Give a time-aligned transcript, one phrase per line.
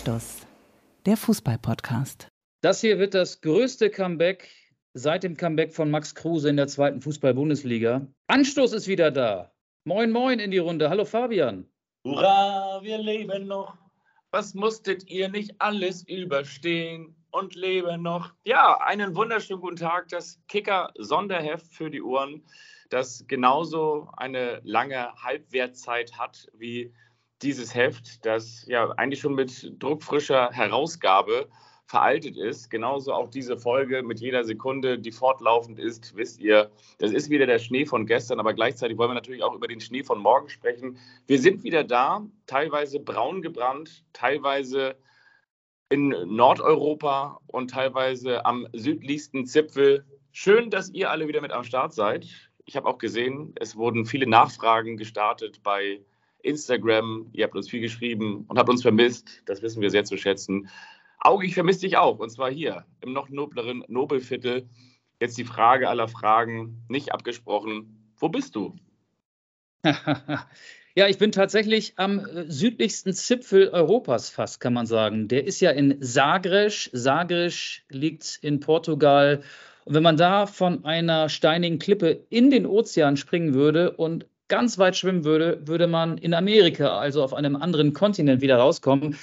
[0.00, 0.46] Anstoß,
[1.04, 2.28] der Fußball-Podcast.
[2.62, 4.48] Das hier wird das größte Comeback
[4.94, 8.06] seit dem Comeback von Max Kruse in der zweiten Fußball-Bundesliga.
[8.28, 9.52] Anstoß ist wieder da.
[9.84, 10.88] Moin, moin in die Runde.
[10.88, 11.68] Hallo Fabian.
[12.06, 13.76] Hurra, wir leben noch.
[14.30, 18.32] Was musstet ihr nicht alles überstehen und leben noch?
[18.44, 20.08] Ja, einen wunderschönen guten Tag.
[20.08, 22.42] Das Kicker-Sonderheft für die Uhren,
[22.88, 26.90] das genauso eine lange Halbwertzeit hat wie
[27.42, 31.48] dieses Heft, das ja eigentlich schon mit druckfrischer Herausgabe
[31.90, 32.70] veraltet ist.
[32.70, 37.46] Genauso auch diese Folge mit jeder Sekunde, die fortlaufend ist, wisst ihr, das ist wieder
[37.46, 40.48] der Schnee von gestern, aber gleichzeitig wollen wir natürlich auch über den Schnee von morgen
[40.48, 40.98] sprechen.
[41.26, 44.94] Wir sind wieder da, teilweise braun gebrannt, teilweise
[45.88, 50.04] in Nordeuropa und teilweise am südlichsten Zipfel.
[50.30, 52.28] Schön, dass ihr alle wieder mit am Start seid.
[52.66, 56.00] Ich habe auch gesehen, es wurden viele Nachfragen gestartet bei
[56.42, 57.28] Instagram.
[57.32, 59.42] Ihr habt uns viel geschrieben und habt uns vermisst.
[59.46, 60.68] Das wissen wir sehr zu schätzen.
[61.18, 62.18] Auge, ich vermisse dich auch.
[62.18, 64.68] Und zwar hier im noch nobleren Nobelviertel.
[65.20, 68.12] Jetzt die Frage aller Fragen, nicht abgesprochen.
[68.16, 68.74] Wo bist du?
[70.94, 75.28] ja, ich bin tatsächlich am äh, südlichsten Zipfel Europas fast, kann man sagen.
[75.28, 76.88] Der ist ja in Sagres.
[76.92, 79.42] Sagres liegt in Portugal.
[79.84, 84.76] Und wenn man da von einer steinigen Klippe in den Ozean springen würde und ganz
[84.76, 89.16] weit schwimmen würde, würde man in Amerika, also auf einem anderen Kontinent, wieder rauskommen.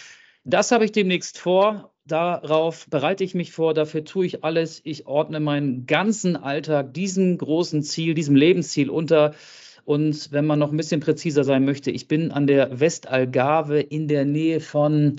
[0.43, 1.93] Das habe ich demnächst vor.
[2.05, 4.81] Darauf bereite ich mich vor, dafür tue ich alles.
[4.85, 9.35] Ich ordne meinen ganzen Alltag diesem großen Ziel, diesem Lebensziel unter.
[9.83, 14.07] Und wenn man noch ein bisschen präziser sein möchte, ich bin an der Westalgarve in
[14.07, 15.17] der Nähe von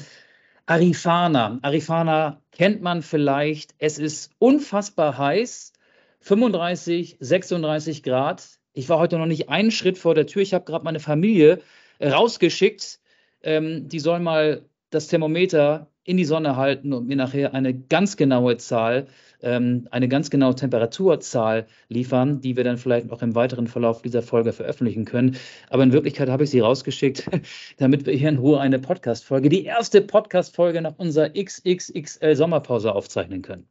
[0.65, 1.59] Arifana.
[1.63, 3.75] Arifana kennt man vielleicht.
[3.79, 5.75] Es ist unfassbar heiß.
[6.21, 8.59] 35, 36 Grad.
[8.79, 10.41] Ich war heute noch nicht einen Schritt vor der Tür.
[10.41, 11.59] Ich habe gerade meine Familie
[11.99, 13.01] äh, rausgeschickt.
[13.43, 18.17] Ähm, die sollen mal das Thermometer in die Sonne halten und mir nachher eine ganz
[18.17, 19.09] genaue Zahl,
[19.43, 24.23] ähm, eine ganz genaue Temperaturzahl liefern, die wir dann vielleicht auch im weiteren Verlauf dieser
[24.23, 25.37] Folge veröffentlichen können.
[25.71, 27.29] Aber in Wirklichkeit habe ich sie rausgeschickt,
[27.79, 33.43] damit wir hier in Ruhe eine Podcast-Folge, die erste Podcast-Folge nach unserer XXXL Sommerpause aufzeichnen
[33.43, 33.67] können.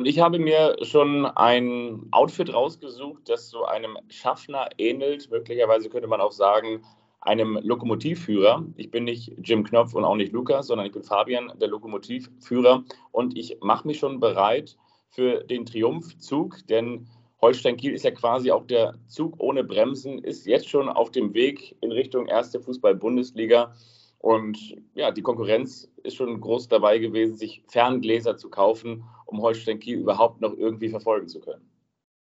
[0.00, 5.30] Und ich habe mir schon ein Outfit rausgesucht, das so einem Schaffner ähnelt.
[5.30, 6.82] Möglicherweise könnte man auch sagen,
[7.20, 8.64] einem Lokomotivführer.
[8.78, 12.82] Ich bin nicht Jim Knopf und auch nicht Lukas, sondern ich bin Fabian, der Lokomotivführer.
[13.12, 14.78] Und ich mache mich schon bereit
[15.10, 17.06] für den Triumphzug, denn
[17.42, 21.34] Holstein Kiel ist ja quasi auch der Zug ohne Bremsen, ist jetzt schon auf dem
[21.34, 23.74] Weg in Richtung erste Fußball-Bundesliga.
[24.20, 29.80] Und ja, die Konkurrenz ist schon groß dabei gewesen, sich Ferngläser zu kaufen, um Holstein
[29.80, 31.70] Kiel überhaupt noch irgendwie verfolgen zu können.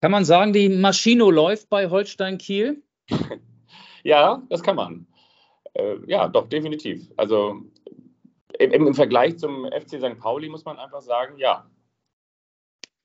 [0.01, 2.81] Kann man sagen, die Maschino läuft bei Holstein Kiel?
[4.03, 5.07] ja, das kann man.
[5.73, 7.11] Äh, ja, doch, definitiv.
[7.17, 7.61] Also
[8.57, 10.19] im, im, Vergleich zum FC St.
[10.19, 11.69] Pauli muss man einfach sagen, ja.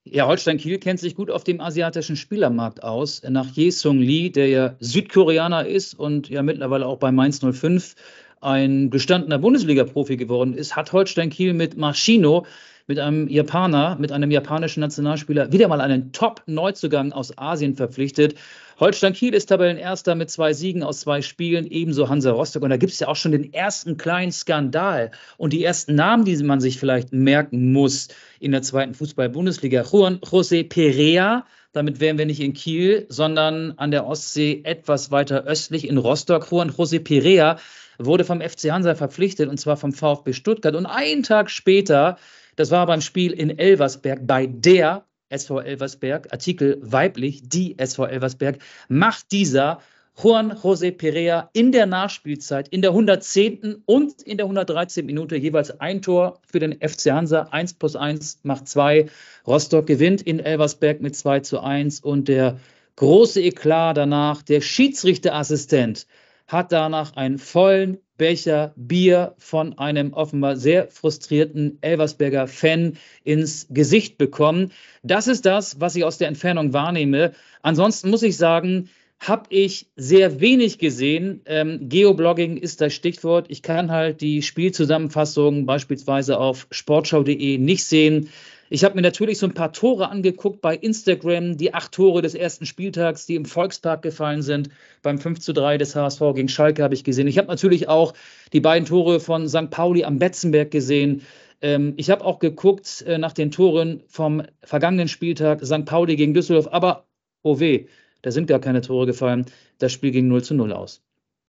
[0.07, 3.23] Ja, Holstein Kiel kennt sich gut auf dem asiatischen Spielermarkt aus.
[3.23, 7.95] Nach Ye Sung Lee, der ja Südkoreaner ist und ja mittlerweile auch bei Mainz 05
[8.41, 12.45] ein gestandener Bundesliga-Profi geworden ist, hat Holstein Kiel mit Maschino,
[12.87, 18.35] mit einem Japaner, mit einem japanischen Nationalspieler wieder mal einen Top-Neuzugang aus Asien verpflichtet.
[18.79, 22.61] Holstein Kiel ist Tabellenerster mit zwei Siegen aus zwei Spielen, ebenso Hansa Rostock.
[22.61, 26.25] Und da gibt es ja auch schon den ersten kleinen Skandal und die ersten Namen,
[26.25, 28.09] die man sich vielleicht merken muss
[28.39, 29.83] in der zweiten Fußball-Bundesliga.
[29.83, 35.45] Juan José Perea, damit wären wir nicht in Kiel, sondern an der Ostsee etwas weiter
[35.45, 36.51] östlich in Rostock.
[36.51, 37.57] Juan José Perea
[37.97, 40.75] wurde vom FC Hansa verpflichtet und zwar vom VfB Stuttgart.
[40.75, 42.17] Und einen Tag später,
[42.55, 48.59] das war beim Spiel in Elversberg bei der SV Elversberg, Artikel weiblich, die SV Elversberg,
[48.87, 49.79] macht dieser
[50.17, 53.83] Juan José Perea in der Nachspielzeit in der 110.
[53.85, 55.05] und in der 113.
[55.05, 57.49] Minute jeweils ein Tor für den FC Hansa.
[57.51, 59.09] 1 plus 1 macht 2.
[59.45, 62.59] Rostock gewinnt in Elversberg mit 2 zu 1 und der
[62.95, 66.07] große Eklat danach, der Schiedsrichterassistent
[66.47, 74.17] hat danach einen vollen Becher Bier von einem offenbar sehr frustrierten Elversberger Fan ins Gesicht
[74.17, 74.71] bekommen.
[75.03, 77.33] Das ist das, was ich aus der Entfernung wahrnehme.
[77.61, 78.89] Ansonsten muss ich sagen,
[79.19, 81.41] habe ich sehr wenig gesehen.
[81.45, 83.47] Ähm, Geoblogging ist das Stichwort.
[83.49, 88.29] Ich kann halt die Spielzusammenfassung beispielsweise auf sportschau.de nicht sehen.
[88.69, 92.33] Ich habe mir natürlich so ein paar Tore angeguckt bei Instagram, die acht Tore des
[92.33, 94.69] ersten Spieltags, die im Volkspark gefallen sind.
[95.03, 97.27] Beim 5 zu 3 des HSV gegen Schalke habe ich gesehen.
[97.27, 98.13] Ich habe natürlich auch
[98.53, 99.69] die beiden Tore von St.
[99.69, 101.21] Pauli am Betzenberg gesehen.
[101.61, 105.85] Ähm, ich habe auch geguckt äh, nach den Toren vom vergangenen Spieltag St.
[105.85, 106.67] Pauli gegen Düsseldorf.
[106.71, 107.05] Aber,
[107.43, 107.85] oh weh,
[108.23, 109.45] da sind gar keine Tore gefallen.
[109.77, 111.03] Das Spiel ging 0 zu 0 aus.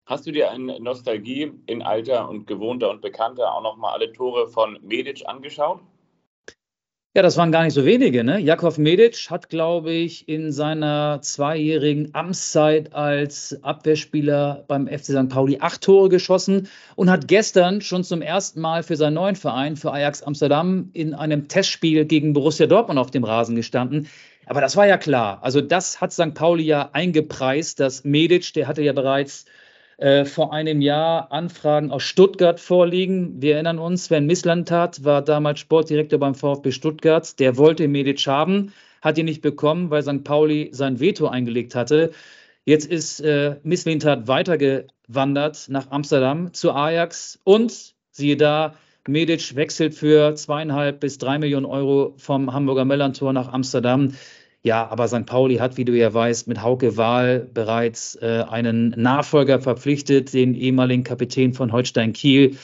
[0.06, 4.48] Hast du dir in Nostalgie in alter und gewohnter und bekannter auch nochmal alle Tore
[4.48, 5.80] von Medic angeschaut?
[7.16, 8.24] Ja, das waren gar nicht so wenige.
[8.24, 8.40] Ne?
[8.40, 15.28] Jakov Medic hat, glaube ich, in seiner zweijährigen Amtszeit als Abwehrspieler beim FC St.
[15.28, 16.66] Pauli acht Tore geschossen
[16.96, 21.14] und hat gestern schon zum ersten Mal für seinen neuen Verein, für Ajax Amsterdam, in
[21.14, 24.08] einem Testspiel gegen Borussia Dortmund auf dem Rasen gestanden.
[24.46, 25.38] Aber das war ja klar.
[25.42, 26.34] Also das hat St.
[26.34, 29.44] Pauli ja eingepreist, dass Medic, der hatte ja bereits
[29.98, 33.40] äh, vor einem Jahr Anfragen aus Stuttgart vorliegen.
[33.40, 37.38] Wir erinnern uns, Sven Misslandtat war damals Sportdirektor beim VfB Stuttgart.
[37.38, 40.24] Der wollte Medic haben, hat ihn nicht bekommen, weil St.
[40.24, 42.12] Pauli sein Veto eingelegt hatte.
[42.64, 48.74] Jetzt ist äh, Misslintat weitergewandert nach Amsterdam zu Ajax und siehe da,
[49.06, 54.14] Medic wechselt für zweieinhalb bis drei Millionen Euro vom Hamburger Mellantor nach Amsterdam.
[54.66, 55.26] Ja, aber St.
[55.26, 60.54] Pauli hat, wie du ja weißt, mit Hauke Wahl bereits äh, einen Nachfolger verpflichtet, den
[60.54, 62.56] ehemaligen Kapitän von Holstein Kiel.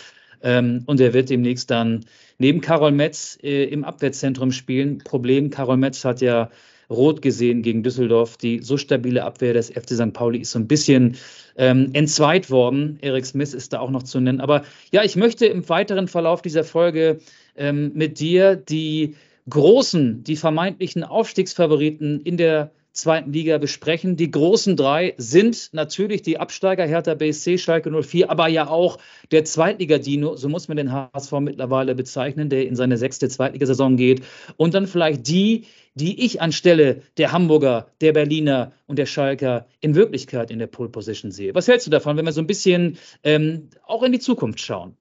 [0.43, 2.07] Ähm, und er wird demnächst dann
[2.39, 4.99] neben Karol Metz äh, im Abwehrzentrum spielen.
[5.05, 6.49] Problem, Karol Metz hat ja
[6.89, 8.39] rot gesehen gegen Düsseldorf.
[8.39, 10.15] Die so stabile Abwehr des FC St.
[10.15, 11.19] Pauli ist so ein bisschen
[11.59, 12.99] ähm, entzweit worden.
[13.03, 14.41] Erik Smith ist da auch noch zu nennen.
[14.41, 17.19] Aber ja, ich möchte im weiteren Verlauf dieser Folge
[17.57, 19.17] ähm, mit dir die
[19.51, 24.17] Großen, die vermeintlichen Aufstiegsfavoriten in der zweiten Liga besprechen.
[24.17, 28.99] Die großen drei sind natürlich die Absteiger Hertha BSC, Schalke 04, aber ja auch
[29.31, 34.23] der Zweitliga-Dino, so muss man den HSV mittlerweile bezeichnen, der in seine sechste Zweitligasaison geht.
[34.57, 39.95] Und dann vielleicht die, die ich anstelle der Hamburger, der Berliner und der Schalker in
[39.95, 41.55] Wirklichkeit in der Pole Position sehe.
[41.55, 44.97] Was hältst du davon, wenn wir so ein bisschen ähm, auch in die Zukunft schauen?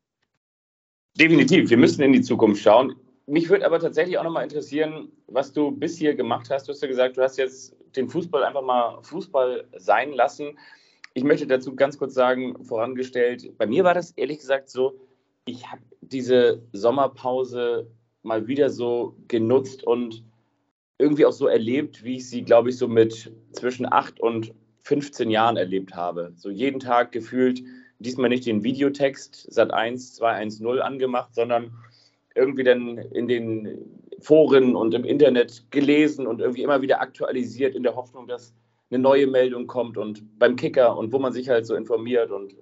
[1.20, 2.96] Definitiv, wir müssen in die Zukunft schauen.
[3.30, 6.68] Mich würde aber tatsächlich auch nochmal interessieren, was du bis hier gemacht hast.
[6.68, 10.58] Du hast ja gesagt, du hast jetzt den Fußball einfach mal Fußball sein lassen.
[11.14, 15.00] Ich möchte dazu ganz kurz sagen, vorangestellt, bei mir war das ehrlich gesagt so,
[15.46, 17.92] ich habe diese Sommerpause
[18.24, 20.24] mal wieder so genutzt und
[20.98, 25.30] irgendwie auch so erlebt, wie ich sie, glaube ich, so mit zwischen 8 und 15
[25.30, 26.34] Jahren erlebt habe.
[26.36, 27.62] So jeden Tag gefühlt,
[28.00, 31.76] diesmal nicht den Videotext Sat 1 210 angemacht, sondern
[32.40, 33.78] irgendwie dann in den
[34.22, 38.54] Foren und im Internet gelesen und irgendwie immer wieder aktualisiert in der Hoffnung, dass
[38.90, 42.56] eine neue Meldung kommt und beim Kicker und wo man sich halt so informiert und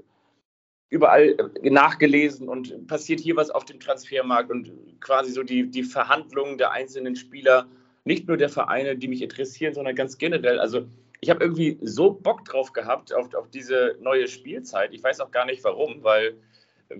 [0.89, 6.57] überall nachgelesen und passiert hier was auf dem Transfermarkt und quasi so die, die Verhandlungen
[6.57, 7.67] der einzelnen Spieler,
[8.05, 10.59] nicht nur der Vereine, die mich interessieren, sondern ganz generell.
[10.59, 10.85] Also
[11.19, 14.93] ich habe irgendwie so Bock drauf gehabt auf, auf diese neue Spielzeit.
[14.93, 16.37] Ich weiß auch gar nicht warum, weil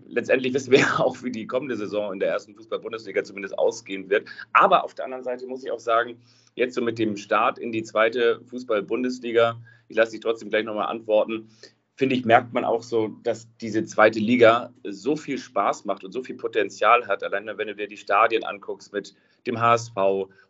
[0.08, 4.10] letztendlich wissen wir ja auch, wie die kommende Saison in der ersten Fußball-Bundesliga zumindest ausgehen
[4.10, 4.28] wird.
[4.54, 6.18] Aber auf der anderen Seite muss ich auch sagen,
[6.56, 10.88] jetzt so mit dem Start in die zweite Fußball-Bundesliga, ich lasse dich trotzdem gleich nochmal
[10.88, 11.50] antworten,
[11.96, 16.12] finde ich, merkt man auch so, dass diese zweite Liga so viel Spaß macht und
[16.12, 17.24] so viel Potenzial hat.
[17.24, 19.16] Allein wenn du dir die Stadien anguckst mit
[19.48, 19.96] dem HSV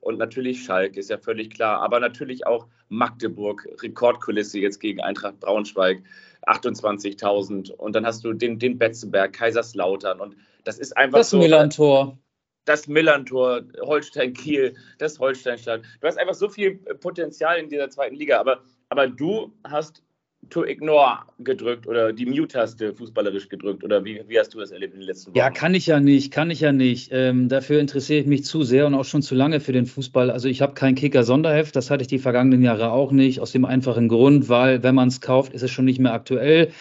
[0.02, 5.40] und natürlich Schalke, ist ja völlig klar, aber natürlich auch Magdeburg, Rekordkulisse jetzt gegen Eintracht
[5.40, 6.02] Braunschweig.
[6.48, 11.38] 28.000 und dann hast du den, den Betzenberg, Kaiserslautern und das ist einfach das so.
[11.38, 12.18] Das Millantor.
[12.66, 15.84] Das Millantor, Holstein Kiel, das Holsteinstadt.
[16.02, 20.04] Du hast einfach so viel Potenzial in dieser zweiten Liga, aber, aber du hast
[20.50, 24.94] to ignore gedrückt oder die Mute-Taste fußballerisch gedrückt oder wie, wie hast du das erlebt
[24.94, 25.38] in den letzten Wochen?
[25.38, 27.10] Ja, kann ich ja nicht, kann ich ja nicht.
[27.12, 30.32] Ähm, dafür interessiere ich mich zu sehr und auch schon zu lange für den Fußball.
[30.32, 33.66] Also ich habe kein Kicker-Sonderheft, das hatte ich die vergangenen Jahre auch nicht, aus dem
[33.66, 36.72] einfachen Grund, weil wenn man es kauft, ist es schon nicht mehr aktuell.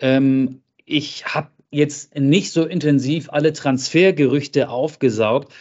[0.00, 5.52] Ähm, ich habe jetzt nicht so intensiv alle Transfergerüchte aufgesaugt.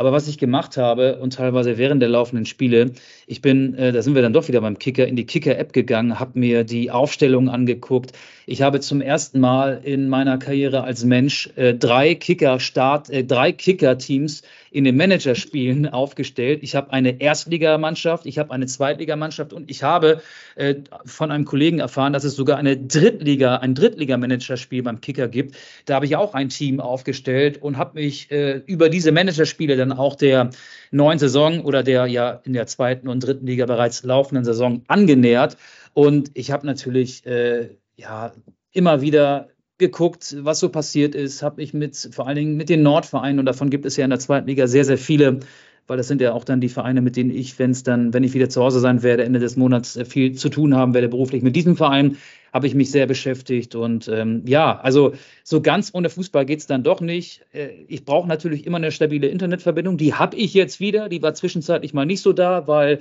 [0.00, 2.92] Aber was ich gemacht habe und teilweise während der laufenden Spiele,
[3.26, 6.18] ich bin, äh, da sind wir dann doch wieder beim Kicker, in die Kicker-App gegangen,
[6.18, 8.12] habe mir die Aufstellung angeguckt.
[8.46, 13.52] Ich habe zum ersten Mal in meiner Karriere als Mensch äh, drei Kicker-Start, äh, drei
[13.52, 14.40] Kicker-Teams
[14.70, 16.60] in den Managerspielen aufgestellt.
[16.62, 20.22] Ich habe eine Erstligamannschaft, ich habe eine Zweitligamannschaft und ich habe
[20.56, 25.56] äh, von einem Kollegen erfahren, dass es sogar eine Drittliga, ein Drittliga-Managerspiel beim Kicker gibt.
[25.86, 29.92] Da habe ich auch ein Team aufgestellt und habe mich äh, über diese Managerspiele dann
[29.92, 30.50] auch der
[30.90, 35.56] neuen Saison oder der ja in der zweiten und dritten Liga bereits laufenden Saison angenähert.
[35.94, 38.32] Und ich habe natürlich äh, ja
[38.72, 39.48] immer wieder
[39.80, 43.46] geguckt, was so passiert ist, habe ich mit vor allen Dingen mit den Nordvereinen und
[43.46, 45.40] davon gibt es ja in der zweiten Liga sehr, sehr viele,
[45.88, 48.22] weil das sind ja auch dann die Vereine, mit denen ich, wenn es dann, wenn
[48.22, 51.08] ich wieder zu Hause sein werde, Ende des Monats äh, viel zu tun haben werde
[51.08, 51.42] beruflich.
[51.42, 52.16] Mit diesem Verein
[52.52, 56.68] habe ich mich sehr beschäftigt und ähm, ja, also so ganz ohne Fußball geht es
[56.68, 57.42] dann doch nicht.
[57.52, 59.96] Äh, ich brauche natürlich immer eine stabile Internetverbindung.
[59.96, 61.08] Die habe ich jetzt wieder.
[61.08, 63.00] Die war zwischenzeitlich mal nicht so da, weil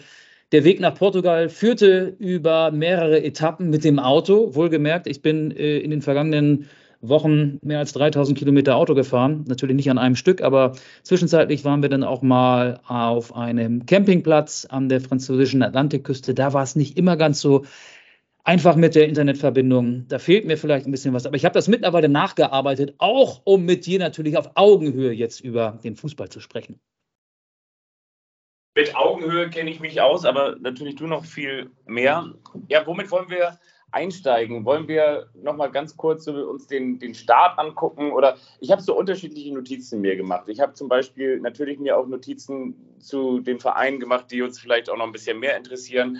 [0.51, 4.55] Der Weg nach Portugal führte über mehrere Etappen mit dem Auto.
[4.55, 6.67] Wohlgemerkt, ich bin äh, in den vergangenen
[7.01, 9.45] Wochen mehr als 3000 Kilometer Auto gefahren.
[9.47, 14.65] Natürlich nicht an einem Stück, aber zwischenzeitlich waren wir dann auch mal auf einem Campingplatz
[14.67, 16.33] an der französischen Atlantikküste.
[16.33, 17.65] Da war es nicht immer ganz so
[18.43, 20.07] einfach mit der Internetverbindung.
[20.07, 21.27] Da fehlt mir vielleicht ein bisschen was.
[21.27, 25.77] Aber ich habe das mittlerweile nachgearbeitet, auch um mit dir natürlich auf Augenhöhe jetzt über
[25.83, 26.79] den Fußball zu sprechen.
[28.75, 32.33] Mit Augenhöhe kenne ich mich aus, aber natürlich du noch viel mehr.
[32.67, 33.59] Ja, womit wollen wir
[33.91, 34.65] einsteigen?
[34.65, 38.11] Wollen wir noch mal ganz kurz so uns den, den Start angucken?
[38.11, 40.47] Oder ich habe so unterschiedliche Notizen mir gemacht.
[40.47, 44.89] Ich habe zum Beispiel natürlich mir auch Notizen zu den Vereinen gemacht, die uns vielleicht
[44.89, 46.19] auch noch ein bisschen mehr interessieren.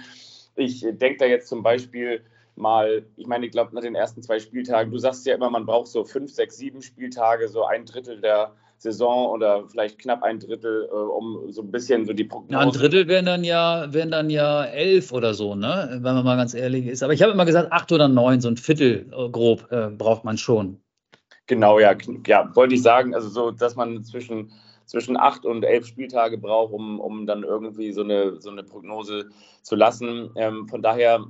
[0.55, 2.23] Ich denke da jetzt zum Beispiel
[2.55, 5.65] mal, ich meine, ich glaube, nach den ersten zwei Spieltagen, du sagst ja immer, man
[5.65, 10.39] braucht so fünf, sechs, sieben Spieltage, so ein Drittel der Saison oder vielleicht knapp ein
[10.39, 12.53] Drittel, äh, um so ein bisschen so die Prognose.
[12.53, 15.89] Ja, ein Drittel wären dann ja, wären dann ja elf oder so, ne?
[15.91, 17.03] Wenn man mal ganz ehrlich ist.
[17.03, 20.23] Aber ich habe immer gesagt, acht oder neun, so ein Viertel äh, grob äh, braucht
[20.23, 20.81] man schon.
[21.47, 21.95] Genau, ja,
[22.25, 24.51] ja, wollte ich sagen, also so, dass man zwischen
[24.85, 29.29] zwischen acht und elf Spieltage braucht, um, um dann irgendwie so eine, so eine Prognose
[29.61, 30.31] zu lassen.
[30.35, 31.23] Ähm, von daher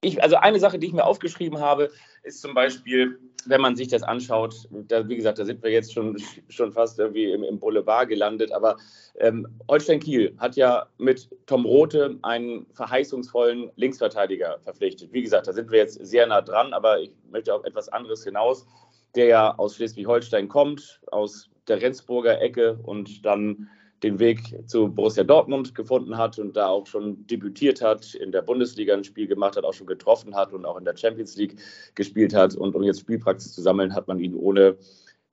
[0.00, 1.90] ich, also eine Sache, die ich mir aufgeschrieben habe,
[2.22, 5.92] ist zum Beispiel, wenn man sich das anschaut, da, wie gesagt, da sind wir jetzt
[5.92, 6.16] schon,
[6.48, 8.76] schon fast irgendwie im, im Boulevard gelandet, aber
[9.18, 15.12] ähm, Holstein Kiel hat ja mit Tom Rote einen verheißungsvollen Linksverteidiger verpflichtet.
[15.12, 18.24] Wie gesagt, da sind wir jetzt sehr nah dran, aber ich möchte auf etwas anderes
[18.24, 18.66] hinaus,
[19.14, 23.68] der ja aus Schleswig-Holstein kommt, aus der Rendsburger Ecke und dann
[24.02, 28.42] den Weg zu Borussia Dortmund gefunden hat und da auch schon debütiert hat, in der
[28.42, 31.56] Bundesliga ein Spiel gemacht hat, auch schon getroffen hat und auch in der Champions League
[31.94, 32.54] gespielt hat.
[32.54, 34.76] Und um jetzt Spielpraxis zu sammeln, hat man ihn ohne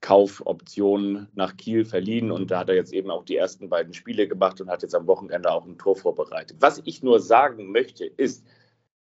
[0.03, 4.27] Kaufoption nach Kiel verliehen und da hat er jetzt eben auch die ersten beiden Spiele
[4.27, 6.57] gemacht und hat jetzt am Wochenende auch ein Tor vorbereitet.
[6.59, 8.45] Was ich nur sagen möchte, ist,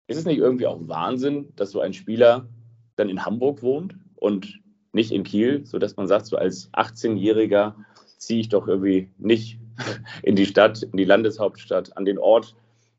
[0.08, 2.50] ist es nicht irgendwie auch Wahnsinn, dass so ein Spieler
[2.96, 4.60] dann in Hamburg wohnt und
[4.92, 7.76] nicht in Kiel, sodass man sagt, so als 18-Jähriger
[8.20, 9.58] ziehe ich doch irgendwie nicht
[10.24, 12.56] in die Stadt, in die Landeshauptstadt, an den Ort,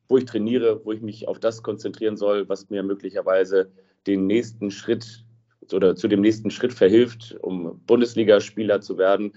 [0.08, 3.70] wo ich trainiere, wo ich mich auf das konzentrieren soll, was mir möglicherweise
[4.06, 5.24] den nächsten Schritt
[5.72, 9.34] oder zu dem nächsten Schritt verhilft, um Bundesligaspieler zu werden,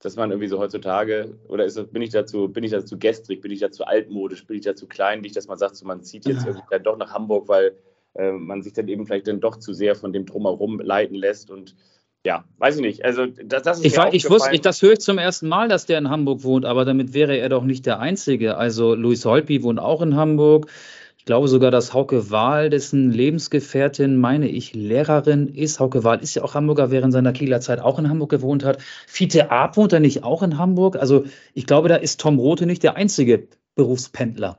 [0.00, 3.50] dass man irgendwie so heutzutage, oder ist, bin ich dazu, bin ich dazu gestrig, bin
[3.52, 6.66] ich dazu altmodisch, bin ich dazu kleinlich, dass man sagt, so, man zieht jetzt irgendwie
[6.70, 7.76] dann doch nach Hamburg, weil
[8.14, 11.50] äh, man sich dann eben vielleicht dann doch zu sehr von dem Drumherum leiten lässt
[11.50, 11.76] und
[12.24, 13.04] ja, weiß ich nicht.
[13.04, 15.68] Also das, das ist ich, mir ich wusste, ich, das höre ich zum ersten Mal,
[15.68, 18.56] dass der in Hamburg wohnt, aber damit wäre er doch nicht der Einzige.
[18.56, 20.70] Also Luis Holpi wohnt auch in Hamburg.
[21.16, 25.78] Ich glaube sogar, dass Hauke Wahl, dessen Lebensgefährtin, meine ich, Lehrerin ist.
[25.78, 28.78] Hauke Wahl ist ja auch Hamburger, während seiner Kieler Zeit auch in Hamburg gewohnt hat.
[29.06, 30.96] Fiete Arp wohnt er nicht auch in Hamburg?
[30.96, 34.58] Also ich glaube, da ist Tom Rote nicht der einzige Berufspendler.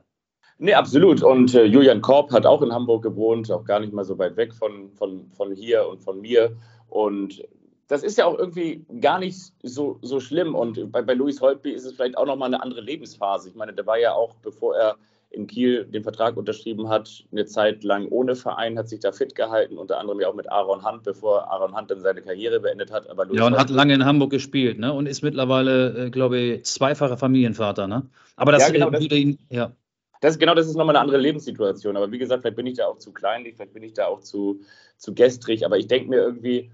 [0.58, 1.22] Nee, absolut.
[1.22, 4.36] Und äh, Julian Korb hat auch in Hamburg gewohnt, auch gar nicht mal so weit
[4.36, 6.56] weg von, von, von hier und von mir.
[6.90, 7.42] Und
[7.88, 10.54] das ist ja auch irgendwie gar nicht so, so schlimm.
[10.54, 13.48] Und bei, bei Luis Holtby ist es vielleicht auch nochmal eine andere Lebensphase.
[13.48, 14.96] Ich meine, der war ja auch, bevor er
[15.30, 19.34] in Kiel den Vertrag unterschrieben hat, eine Zeit lang ohne Verein, hat sich da fit
[19.36, 22.90] gehalten, unter anderem ja auch mit Aaron Hunt, bevor Aaron Hunt dann seine Karriere beendet
[22.90, 23.08] hat.
[23.08, 24.92] Aber ja, und hat lange in Hamburg gespielt ne?
[24.92, 27.86] und ist mittlerweile, äh, glaube ich, zweifacher Familienvater.
[27.86, 28.08] Ne?
[28.36, 29.72] Aber das, ja, genau, das, ihn, ja.
[30.20, 31.96] Das, genau, das ist nochmal eine andere Lebenssituation.
[31.96, 34.20] Aber wie gesagt, vielleicht bin ich da auch zu kleinlich, vielleicht bin ich da auch
[34.20, 34.60] zu,
[34.98, 35.64] zu gestrig.
[35.64, 36.70] Aber ich denke mir irgendwie,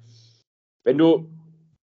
[0.86, 1.28] wenn du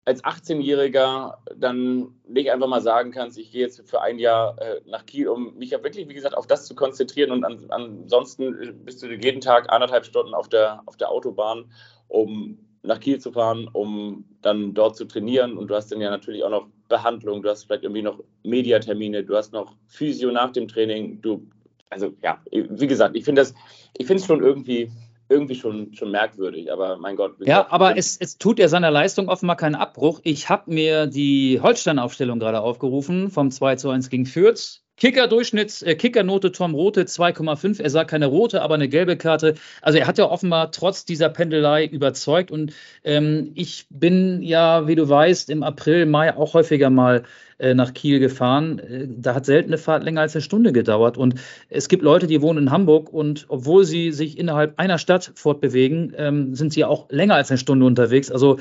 [0.06, 4.82] als 18-Jähriger dann nicht einfach mal sagen kannst, ich gehe jetzt für ein Jahr äh,
[4.86, 8.84] nach Kiel, um mich ja wirklich, wie gesagt, auf das zu konzentrieren und an, ansonsten
[8.86, 11.66] bist du jeden Tag anderthalb Stunden auf der, auf der Autobahn,
[12.08, 15.58] um nach Kiel zu fahren, um dann dort zu trainieren.
[15.58, 19.24] Und du hast dann ja natürlich auch noch Behandlung, du hast vielleicht irgendwie noch Mediatermine,
[19.24, 21.46] du hast noch Physio nach dem Training, du,
[21.92, 23.54] also ja, wie gesagt, ich finde das,
[23.96, 24.90] ich finde es schon irgendwie
[25.30, 27.36] irgendwie schon, schon merkwürdig, aber mein Gott.
[27.40, 30.22] Ja, gesagt, aber es, es tut ja seiner Leistung offenbar keinen Abbruch.
[30.24, 34.82] Ich habe mir die Holstein-Aufstellung gerade aufgerufen vom 2 zu 1 gegen Fürth.
[34.98, 37.82] Kicker-Durchschnitts, äh, Kickernote Tom Rote 2,5.
[37.82, 39.54] Er sah keine rote, aber eine gelbe Karte.
[39.82, 42.50] Also er hat ja offenbar trotz dieser Pendelei überzeugt.
[42.50, 47.24] Und ähm, ich bin ja, wie du weißt, im April, Mai auch häufiger mal
[47.60, 48.80] äh, nach Kiel gefahren.
[48.80, 51.18] Äh, da hat selten eine Fahrt länger als eine Stunde gedauert.
[51.18, 51.36] Und
[51.70, 56.14] es gibt Leute, die wohnen in Hamburg und obwohl sie sich innerhalb einer Stadt fortbewegen,
[56.18, 58.32] ähm, sind sie auch länger als eine Stunde unterwegs.
[58.32, 58.58] Also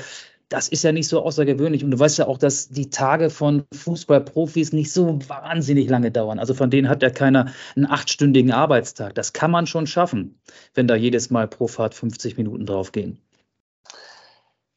[0.49, 1.83] das ist ja nicht so außergewöhnlich.
[1.85, 6.39] Und du weißt ja auch, dass die Tage von Fußballprofis nicht so wahnsinnig lange dauern.
[6.39, 9.15] Also von denen hat ja keiner einen achtstündigen Arbeitstag.
[9.15, 10.39] Das kann man schon schaffen,
[10.75, 13.19] wenn da jedes Mal pro Fahrt 50 Minuten draufgehen.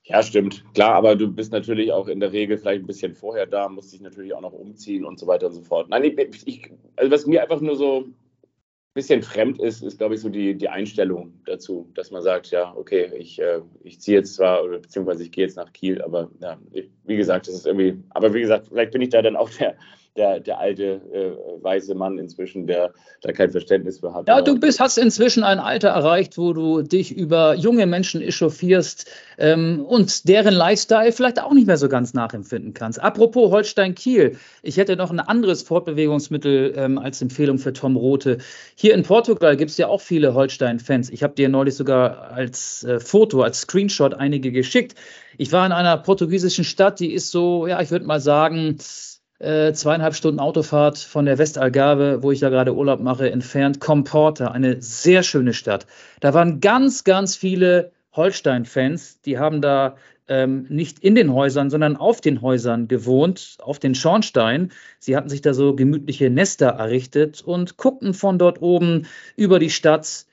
[0.09, 0.65] Ja, stimmt.
[0.73, 3.93] Klar, aber du bist natürlich auch in der Regel vielleicht ein bisschen vorher da, musst
[3.93, 5.87] dich natürlich auch noch umziehen und so weiter und so fort.
[5.87, 8.15] Nein, ich, ich, also was mir einfach nur so ein
[8.95, 12.73] bisschen fremd ist, ist, glaube ich, so die, die Einstellung dazu, dass man sagt, ja,
[12.75, 16.31] okay, ich, äh, ich ziehe jetzt zwar, oder beziehungsweise ich gehe jetzt nach Kiel, aber
[16.41, 19.35] ja, ich, wie gesagt, das ist irgendwie, aber wie gesagt, vielleicht bin ich da dann
[19.35, 19.75] auch der,
[20.15, 24.27] der, der alte äh, weiße Mann inzwischen, der da kein Verständnis für hat.
[24.27, 29.09] Ja, du bist, hast inzwischen ein Alter erreicht, wo du dich über junge Menschen echauffierst
[29.37, 33.01] ähm, und deren Lifestyle vielleicht auch nicht mehr so ganz nachempfinden kannst.
[33.01, 38.39] Apropos Holstein-Kiel, ich hätte noch ein anderes Fortbewegungsmittel ähm, als Empfehlung für Tom Rote.
[38.75, 41.09] Hier in Portugal gibt es ja auch viele Holstein-Fans.
[41.09, 44.95] Ich habe dir neulich sogar als äh, Foto, als Screenshot einige geschickt.
[45.37, 48.77] Ich war in einer portugiesischen Stadt, die ist so, ja, ich würde mal sagen,
[49.39, 54.49] äh, zweieinhalb Stunden Autofahrt von der Westalgarve, wo ich ja gerade Urlaub mache, entfernt, Comporta,
[54.49, 55.87] eine sehr schöne Stadt.
[56.19, 59.95] Da waren ganz, ganz viele Holstein-Fans, die haben da
[60.27, 64.71] ähm, nicht in den Häusern, sondern auf den Häusern gewohnt, auf den Schornstein.
[64.99, 69.71] Sie hatten sich da so gemütliche Nester errichtet und guckten von dort oben über die
[69.71, 70.25] Stadt.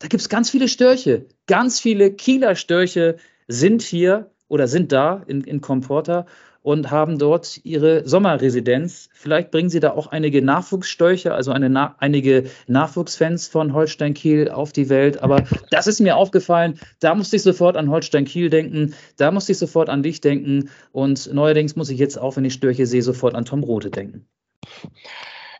[0.00, 5.22] Da gibt es ganz viele Störche, ganz viele Kieler Störche sind hier oder sind da
[5.26, 6.26] in, in Comporta
[6.68, 9.08] und haben dort ihre Sommerresidenz.
[9.14, 14.50] Vielleicht bringen sie da auch einige Nachwuchsstörche, also eine, na, einige Nachwuchsfans von Holstein Kiel
[14.50, 15.22] auf die Welt.
[15.22, 16.78] Aber das ist mir aufgefallen.
[17.00, 18.94] Da musste ich sofort an Holstein Kiel denken.
[19.16, 20.68] Da musste ich sofort an dich denken.
[20.92, 24.28] Und neuerdings muss ich jetzt auch, wenn ich Störche sehe, sofort an Tom Rote denken.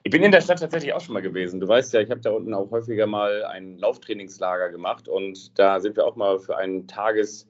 [0.03, 1.59] Ich bin in der Stadt tatsächlich auch schon mal gewesen.
[1.59, 5.81] Du weißt ja, ich habe da unten auch häufiger mal ein Lauftrainingslager gemacht und da
[5.81, 7.49] sind wir auch mal für einen Tages-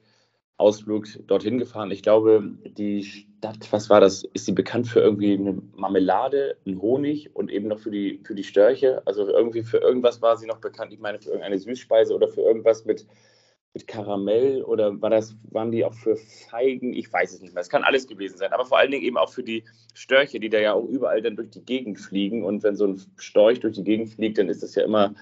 [0.59, 1.93] Ausflug dorthin gefahren.
[1.93, 4.25] Ich glaube, die Stadt, was war das?
[4.35, 8.35] Ist sie bekannt für irgendwie eine Marmelade, einen Honig und eben noch für die, für
[8.35, 9.01] die Störche?
[9.07, 10.93] Also irgendwie für irgendwas war sie noch bekannt.
[10.93, 13.07] Ich meine, für irgendeine Süßspeise oder für irgendwas mit,
[13.73, 16.93] mit Karamell oder war das, waren die auch für Feigen?
[16.93, 17.61] Ich weiß es nicht mehr.
[17.61, 18.53] Es kann alles gewesen sein.
[18.53, 19.63] Aber vor allen Dingen eben auch für die
[19.95, 22.43] Störche, die da ja auch überall dann durch die Gegend fliegen.
[22.43, 25.15] Und wenn so ein Storch durch die Gegend fliegt, dann ist das ja immer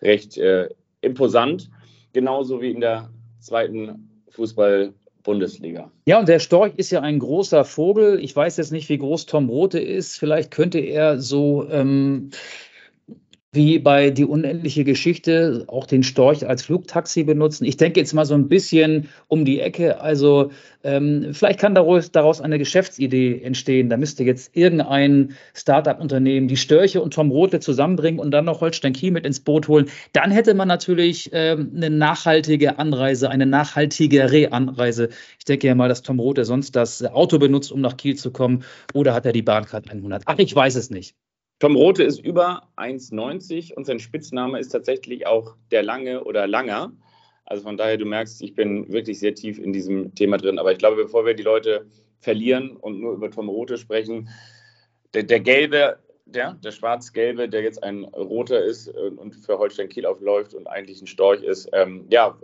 [0.00, 0.68] recht äh,
[1.00, 1.68] imposant.
[2.12, 5.90] Genauso wie in der zweiten Fußball-Bundesliga.
[6.06, 8.20] Ja, und der Storch ist ja ein großer Vogel.
[8.20, 10.18] Ich weiß jetzt nicht, wie groß Tom Rote ist.
[10.18, 12.30] Vielleicht könnte er so ähm,
[13.54, 17.64] wie bei Die unendliche Geschichte auch den Storch als Flugtaxi benutzen.
[17.64, 20.00] Ich denke jetzt mal so ein bisschen um die Ecke.
[20.00, 20.50] Also
[20.82, 23.88] ähm, vielleicht kann daraus, daraus eine Geschäftsidee entstehen.
[23.88, 28.92] Da müsste jetzt irgendein Startup-Unternehmen die Störche und Tom Rotle zusammenbringen und dann noch Holstein
[28.92, 29.86] Kiel mit ins Boot holen.
[30.12, 35.10] Dann hätte man natürlich ähm, eine nachhaltige Anreise, eine nachhaltigere Anreise.
[35.38, 38.32] Ich denke ja mal, dass Tom Rote sonst das Auto benutzt, um nach Kiel zu
[38.32, 38.64] kommen.
[38.92, 40.24] Oder hat er die Bahncard 100?
[40.26, 41.14] Ach, ich weiß es nicht.
[41.64, 46.92] Tom Rote ist über 1,90 und sein Spitzname ist tatsächlich auch der Lange oder Langer.
[47.46, 50.58] Also von daher, du merkst, ich bin wirklich sehr tief in diesem Thema drin.
[50.58, 51.86] Aber ich glaube, bevor wir die Leute
[52.20, 54.28] verlieren und nur über Tom Rote sprechen,
[55.14, 60.04] der, der gelbe, der, der schwarz-gelbe, der jetzt ein roter ist und für Holstein Kiel
[60.04, 62.38] aufläuft und eigentlich ein Storch ist, ähm, ja,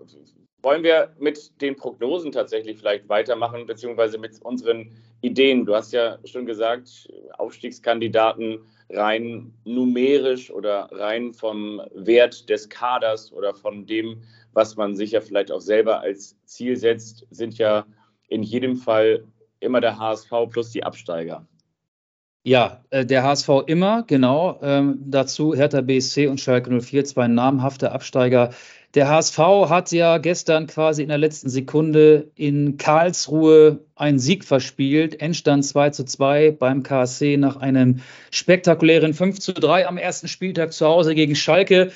[0.63, 5.67] wollen wir mit den Prognosen tatsächlich vielleicht weitermachen, beziehungsweise mit unseren Ideen?
[5.67, 7.07] Du hast ja schon gesagt,
[7.37, 8.61] Aufstiegskandidaten
[8.93, 14.23] rein numerisch oder rein vom Wert des Kaders oder von dem,
[14.53, 17.87] was man sich ja vielleicht auch selber als Ziel setzt, sind ja
[18.29, 19.25] in jedem Fall
[19.61, 21.47] immer der HSV plus die Absteiger.
[22.43, 24.59] Ja, äh, der HSV immer, genau.
[24.63, 28.51] Ähm, dazu Hertha BSC und Schalke 04, zwei namhafte Absteiger
[28.95, 35.21] der HSV hat ja gestern quasi in der letzten Sekunde in Karlsruhe einen Sieg verspielt.
[35.21, 38.01] Endstand 2 zu 2 beim KSC nach einem
[38.33, 41.93] spektakulären 5 zu 3 am ersten Spieltag zu Hause gegen Schalke.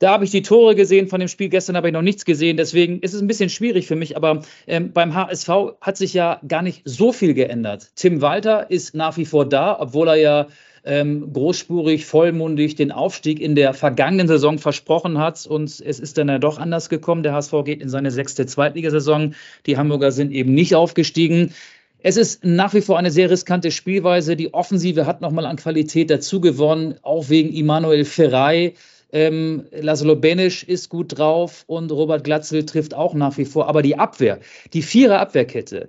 [0.00, 1.48] Da habe ich die Tore gesehen von dem Spiel.
[1.48, 2.58] Gestern habe ich noch nichts gesehen.
[2.58, 4.14] Deswegen ist es ein bisschen schwierig für mich.
[4.16, 5.48] Aber ähm, beim HSV
[5.80, 7.90] hat sich ja gar nicht so viel geändert.
[7.96, 10.46] Tim Walter ist nach wie vor da, obwohl er ja
[10.84, 15.46] ähm, großspurig, vollmundig den Aufstieg in der vergangenen Saison versprochen hat.
[15.46, 17.22] Und es ist dann ja doch anders gekommen.
[17.22, 19.34] Der HSV geht in seine sechste Zweitligasaison.
[19.66, 21.54] Die Hamburger sind eben nicht aufgestiegen.
[21.98, 24.36] Es ist nach wie vor eine sehr riskante Spielweise.
[24.36, 28.74] Die Offensive hat nochmal an Qualität dazu gewonnen, auch wegen Immanuel Ferrei.
[29.10, 33.68] Ähm, Laszlo Benisch ist gut drauf und Robert Glatzel trifft auch nach wie vor.
[33.68, 34.40] Aber die Abwehr,
[34.74, 35.88] die Vierer Abwehrkette,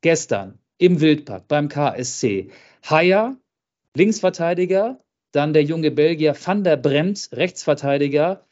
[0.00, 2.48] gestern im Wildpark beim KSC,
[2.82, 3.36] Haier,
[3.96, 4.98] Linksverteidiger,
[5.30, 8.44] dann der junge Belgier Van der Bremt, Rechtsverteidiger,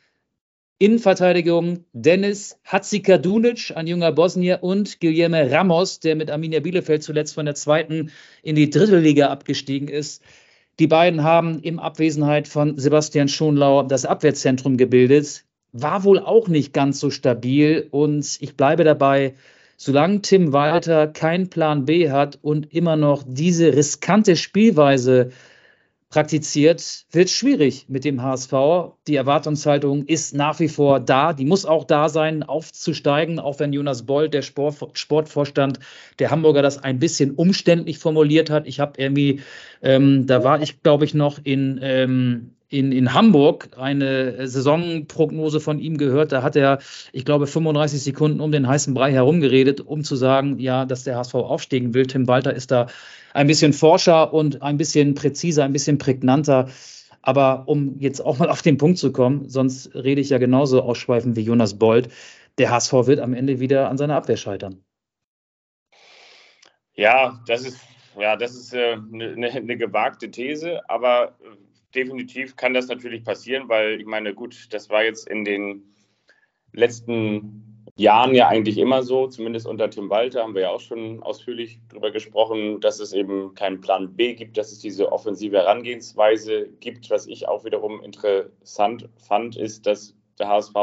[0.79, 7.45] Innenverteidigung Dennis Hatzikadunic, ein junger Bosnier, und Guillermo Ramos, der mit Arminia Bielefeld zuletzt von
[7.45, 8.11] der zweiten
[8.43, 10.25] in die dritte Liga abgestiegen ist.
[10.79, 15.45] Die beiden haben in Abwesenheit von Sebastian Schonlau das Abwehrzentrum gebildet.
[15.71, 19.35] War wohl auch nicht ganz so stabil und ich bleibe dabei,
[19.77, 25.31] solange Tim Walter keinen Plan B hat und immer noch diese riskante Spielweise
[26.13, 28.53] praktiziert, wird schwierig mit dem HSV.
[29.09, 31.33] Die Erwartungshaltung ist nach wie vor da.
[31.33, 35.81] Die muss auch da sein, aufzusteigen, auch wenn Jonas Boll, der Sport, Sportvorstand
[36.19, 38.67] der Hamburger, das ein bisschen umständlich formuliert hat.
[38.67, 39.41] Ich habe irgendwie,
[39.81, 45.79] ähm, da war ich, glaube ich, noch in, ähm, in, in Hamburg eine Saisonprognose von
[45.79, 46.33] ihm gehört.
[46.33, 46.79] Da hat er,
[47.13, 51.17] ich glaube, 35 Sekunden um den heißen Brei herumgeredet, um zu sagen, ja, dass der
[51.17, 52.07] HSV aufsteigen will.
[52.07, 52.89] Tim Walter ist da
[53.33, 56.69] ein bisschen forscher und ein bisschen präziser, ein bisschen prägnanter.
[57.23, 60.83] Aber um jetzt auch mal auf den Punkt zu kommen, sonst rede ich ja genauso
[60.83, 62.09] ausschweifend wie Jonas Bold.
[62.59, 64.85] Der HSV wird am Ende wieder an seiner Abwehr scheitern.
[66.95, 67.81] Ja, das ist,
[68.19, 71.35] ja, das ist eine, äh, eine, eine gewagte These, aber
[71.95, 75.95] definitiv kann das natürlich passieren, weil ich meine, gut, das war jetzt in den
[76.73, 77.72] letzten
[78.03, 81.79] Jahren ja eigentlich immer so, zumindest unter Tim Walter haben wir ja auch schon ausführlich
[81.89, 87.09] darüber gesprochen, dass es eben keinen Plan B gibt, dass es diese offensive Herangehensweise gibt.
[87.11, 90.75] Was ich auch wiederum interessant fand, ist, dass der HSV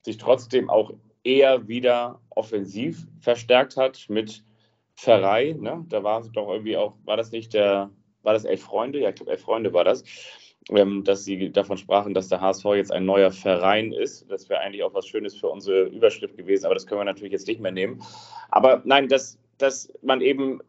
[0.00, 0.92] sich trotzdem auch
[1.22, 4.42] eher wieder offensiv verstärkt hat mit
[4.94, 5.54] Ferrei.
[5.58, 5.84] Ne?
[5.88, 7.90] Da war es doch irgendwie auch, war das nicht der,
[8.22, 9.00] war das Elf Freunde?
[9.00, 10.02] Ja, ich glaube, Elf Freunde war das
[10.70, 14.30] ähm, dass Sie davon sprachen, dass der HSV jetzt ein neuer Verein ist.
[14.30, 17.32] Das wäre eigentlich auch was Schönes für unsere Überschrift gewesen, aber das können wir natürlich
[17.32, 18.02] jetzt nicht mehr nehmen.
[18.50, 20.60] Aber nein, dass, dass man eben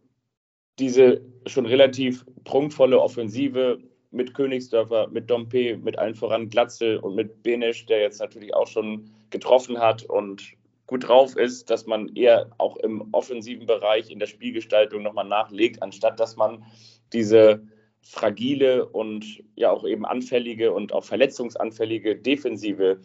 [0.79, 3.79] diese schon relativ prunkvolle Offensive
[4.11, 8.67] mit Königsdörfer, mit Dompe, mit allen voran Glatzel und mit Benesch, der jetzt natürlich auch
[8.67, 10.53] schon getroffen hat und
[10.87, 15.81] gut drauf ist, dass man eher auch im offensiven Bereich in der Spielgestaltung nochmal nachlegt,
[15.81, 16.63] anstatt dass man
[17.13, 17.65] diese
[18.03, 22.99] fragile und ja auch eben anfällige und auch verletzungsanfällige Defensive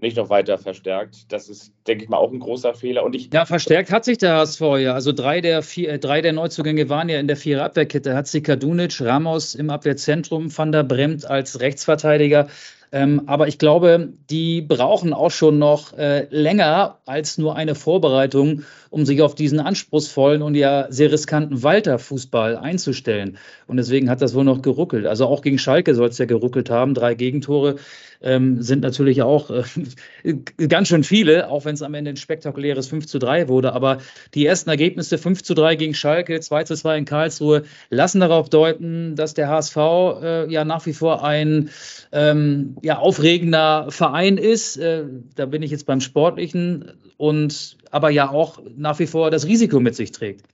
[0.00, 1.32] nicht noch weiter verstärkt.
[1.32, 3.02] Das ist, denke ich mal, auch ein großer Fehler.
[3.02, 4.92] Und ich ja, verstärkt hat sich der HSV ja.
[4.92, 8.14] Also drei der, vier, äh, drei der Neuzugänge waren ja in der Vierer-Abwehrkette.
[8.14, 12.48] Hat sich Kadunic, Ramos im Abwehrzentrum, Van der Bremt als Rechtsverteidiger.
[12.92, 18.62] Ähm, aber ich glaube, die brauchen auch schon noch äh, länger als nur eine Vorbereitung,
[18.90, 23.38] um sich auf diesen anspruchsvollen und ja sehr riskanten Walter-Fußball einzustellen.
[23.66, 25.06] Und deswegen hat das wohl noch geruckelt.
[25.06, 26.94] Also auch gegen Schalke soll es ja geruckelt haben.
[26.94, 27.76] Drei Gegentore
[28.22, 30.34] ähm, sind natürlich auch äh,
[30.68, 33.72] ganz schön viele, auch wenn es am Ende ein spektakuläres 5 zu 3 wurde.
[33.72, 33.98] Aber
[34.34, 38.48] die ersten Ergebnisse 5 zu 3 gegen Schalke, 2 zu 2 in Karlsruhe, lassen darauf
[38.48, 41.70] deuten, dass der HSV äh, ja nach wie vor ein
[42.12, 44.76] ähm, ja, aufregender Verein ist.
[44.76, 49.46] Äh, da bin ich jetzt beim Sportlichen und aber ja auch nach wie vor das
[49.46, 50.46] Risiko mit sich trägt.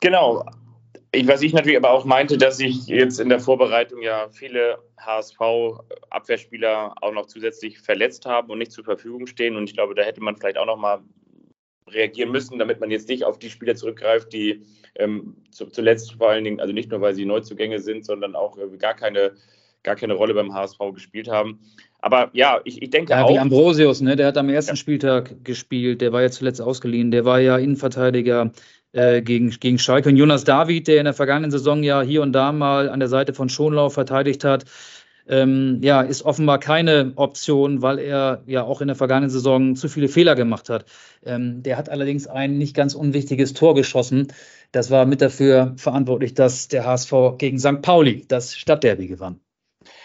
[0.00, 0.44] Genau.
[1.10, 4.78] Ich, was ich natürlich aber auch meinte, dass sich jetzt in der Vorbereitung ja viele
[4.98, 9.56] HSV-Abwehrspieler auch noch zusätzlich verletzt haben und nicht zur Verfügung stehen.
[9.56, 11.00] Und ich glaube, da hätte man vielleicht auch noch mal
[11.90, 16.28] reagieren müssen, damit man jetzt nicht auf die Spieler zurückgreift, die ähm, zu, zuletzt vor
[16.28, 19.32] allen Dingen, also nicht nur, weil sie Neuzugänge sind, sondern auch äh, gar keine
[19.82, 21.60] gar keine Rolle beim HSV gespielt haben.
[22.00, 23.30] Aber ja, ich, ich denke ja, auch.
[23.30, 24.16] Wie Ambrosius, ne?
[24.16, 24.76] der hat am ersten ja.
[24.76, 28.52] Spieltag gespielt, der war ja zuletzt ausgeliehen, der war ja Innenverteidiger
[28.92, 30.08] äh, gegen, gegen Schalke.
[30.08, 33.08] Und Jonas David, der in der vergangenen Saison ja hier und da mal an der
[33.08, 34.64] Seite von Schonlau verteidigt hat,
[35.28, 39.88] ähm, ja, ist offenbar keine Option, weil er ja auch in der vergangenen Saison zu
[39.88, 40.86] viele Fehler gemacht hat.
[41.24, 44.28] Ähm, der hat allerdings ein nicht ganz unwichtiges Tor geschossen.
[44.72, 47.82] Das war mit dafür verantwortlich, dass der HSV gegen St.
[47.82, 49.40] Pauli das Stadtderby gewann.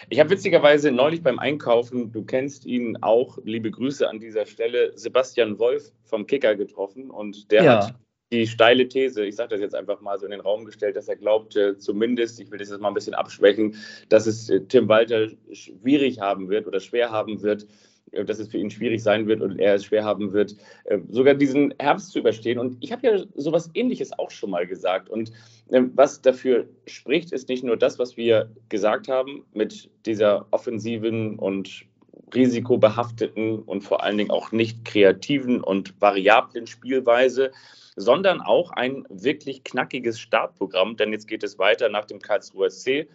[0.09, 4.91] Ich habe witzigerweise neulich beim Einkaufen, du kennst ihn auch, liebe Grüße an dieser Stelle,
[4.95, 7.87] Sebastian Wolf vom Kicker getroffen und der ja.
[7.87, 7.95] hat
[8.31, 11.07] die steile These, ich sage das jetzt einfach mal so in den Raum gestellt, dass
[11.07, 13.75] er glaubt, zumindest, ich will das jetzt mal ein bisschen abschwächen,
[14.09, 17.67] dass es äh, Tim Walter schwierig haben wird oder schwer haben wird,
[18.11, 21.33] dass es für ihn schwierig sein wird und er es schwer haben wird, äh, sogar
[21.33, 22.59] diesen Herbst zu überstehen.
[22.59, 25.09] Und ich habe ja sowas Ähnliches auch schon mal gesagt.
[25.09, 25.31] Und
[25.71, 31.39] ähm, was dafür spricht, ist nicht nur das, was wir gesagt haben mit dieser offensiven
[31.39, 31.85] und
[32.33, 37.51] risikobehafteten und vor allen Dingen auch nicht kreativen und variablen Spielweise,
[37.95, 43.07] sondern auch ein wirklich knackiges Startprogramm, denn jetzt geht es weiter nach dem Karlsruher SC.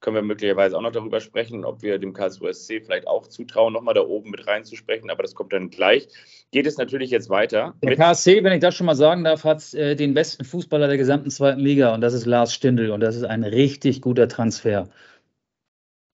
[0.00, 3.72] Können wir möglicherweise auch noch darüber sprechen, ob wir dem Karlsruher SC vielleicht auch zutrauen,
[3.72, 6.08] nochmal da oben mit reinzusprechen, aber das kommt dann gleich.
[6.52, 7.74] Geht es natürlich jetzt weiter.
[7.82, 10.98] Der KSC, wenn ich das schon mal sagen darf, hat äh, den besten Fußballer der
[10.98, 14.88] gesamten zweiten Liga und das ist Lars Stindl und das ist ein richtig guter Transfer.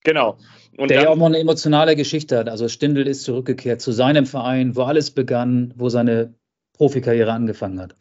[0.03, 0.37] Genau.
[0.77, 2.49] Und der ja auch noch eine emotionale Geschichte hat.
[2.49, 6.33] Also Stindl ist zurückgekehrt zu seinem Verein, wo alles begann, wo seine
[6.73, 7.95] Profikarriere angefangen hat.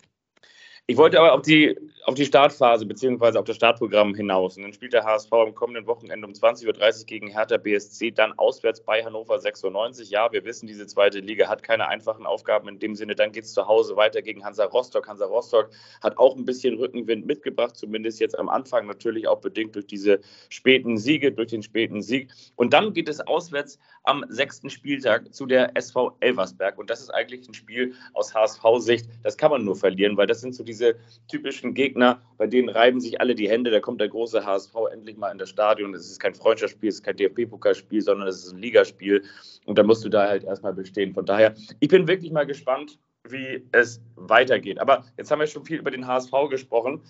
[0.86, 3.38] Ich wollte aber auf die, auf die Startphase bzw.
[3.38, 4.58] auf das Startprogramm hinaus.
[4.58, 6.66] Und dann spielt der HSV am kommenden Wochenende um 20.30
[7.00, 10.10] Uhr gegen Hertha BSC, dann auswärts bei Hannover 96.
[10.10, 13.14] Ja, wir wissen, diese zweite Liga hat keine einfachen Aufgaben in dem Sinne.
[13.14, 15.08] Dann geht es zu Hause weiter gegen Hansa Rostock.
[15.08, 15.70] Hansa Rostock
[16.02, 20.20] hat auch ein bisschen Rückenwind mitgebracht, zumindest jetzt am Anfang, natürlich auch bedingt durch diese
[20.50, 22.30] späten Siege, durch den späten Sieg.
[22.56, 26.76] Und dann geht es auswärts am sechsten Spieltag zu der SV Elversberg.
[26.76, 30.42] Und das ist eigentlich ein Spiel aus HSV-Sicht, das kann man nur verlieren, weil das
[30.42, 30.96] sind so die diese
[31.28, 33.70] typischen Gegner, bei denen reiben sich alle die Hände.
[33.70, 35.94] Da kommt der große HSV endlich mal in das Stadion.
[35.94, 39.22] Es ist kein Freundschaftsspiel, es ist kein DFB-Pokalspiel, sondern es ist ein Ligaspiel.
[39.66, 41.14] Und da musst du da halt erstmal bestehen.
[41.14, 44.78] Von daher, ich bin wirklich mal gespannt, wie es weitergeht.
[44.80, 47.02] Aber jetzt haben wir schon viel über den HSV gesprochen.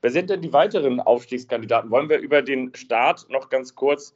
[0.00, 1.90] Wer sind denn die weiteren Aufstiegskandidaten?
[1.90, 4.14] Wollen wir über den Start noch ganz kurz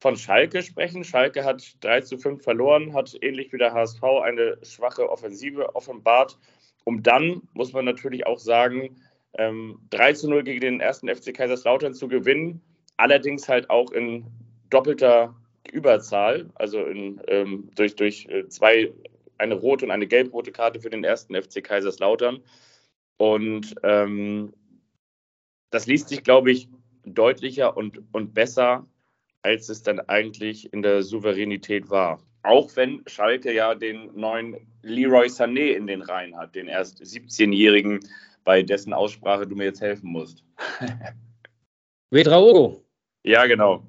[0.00, 1.04] von Schalke sprechen?
[1.04, 6.38] Schalke hat 3 zu 5 verloren, hat ähnlich wie der HSV eine schwache Offensive offenbart
[6.84, 8.96] um dann, muss man natürlich auch sagen,
[9.36, 12.60] ähm, 3 zu 0 gegen den ersten FC Kaiserslautern zu gewinnen,
[12.96, 14.26] allerdings halt auch in
[14.70, 15.34] doppelter
[15.72, 18.92] Überzahl, also in, ähm, durch, durch äh, zwei,
[19.38, 22.42] eine rote und eine gelb-rote Karte für den ersten FC Kaiserslautern.
[23.16, 24.52] Und ähm,
[25.70, 26.68] das liest sich, glaube ich,
[27.04, 28.86] deutlicher und, und besser,
[29.42, 32.20] als es dann eigentlich in der Souveränität war.
[32.44, 38.00] Auch wenn Schalke ja den neuen Leroy Sané in den Reihen hat, den erst 17-Jährigen,
[38.44, 40.44] bei dessen Aussprache du mir jetzt helfen musst.
[42.10, 42.84] Vedraogo.
[43.24, 43.82] Ja, genau.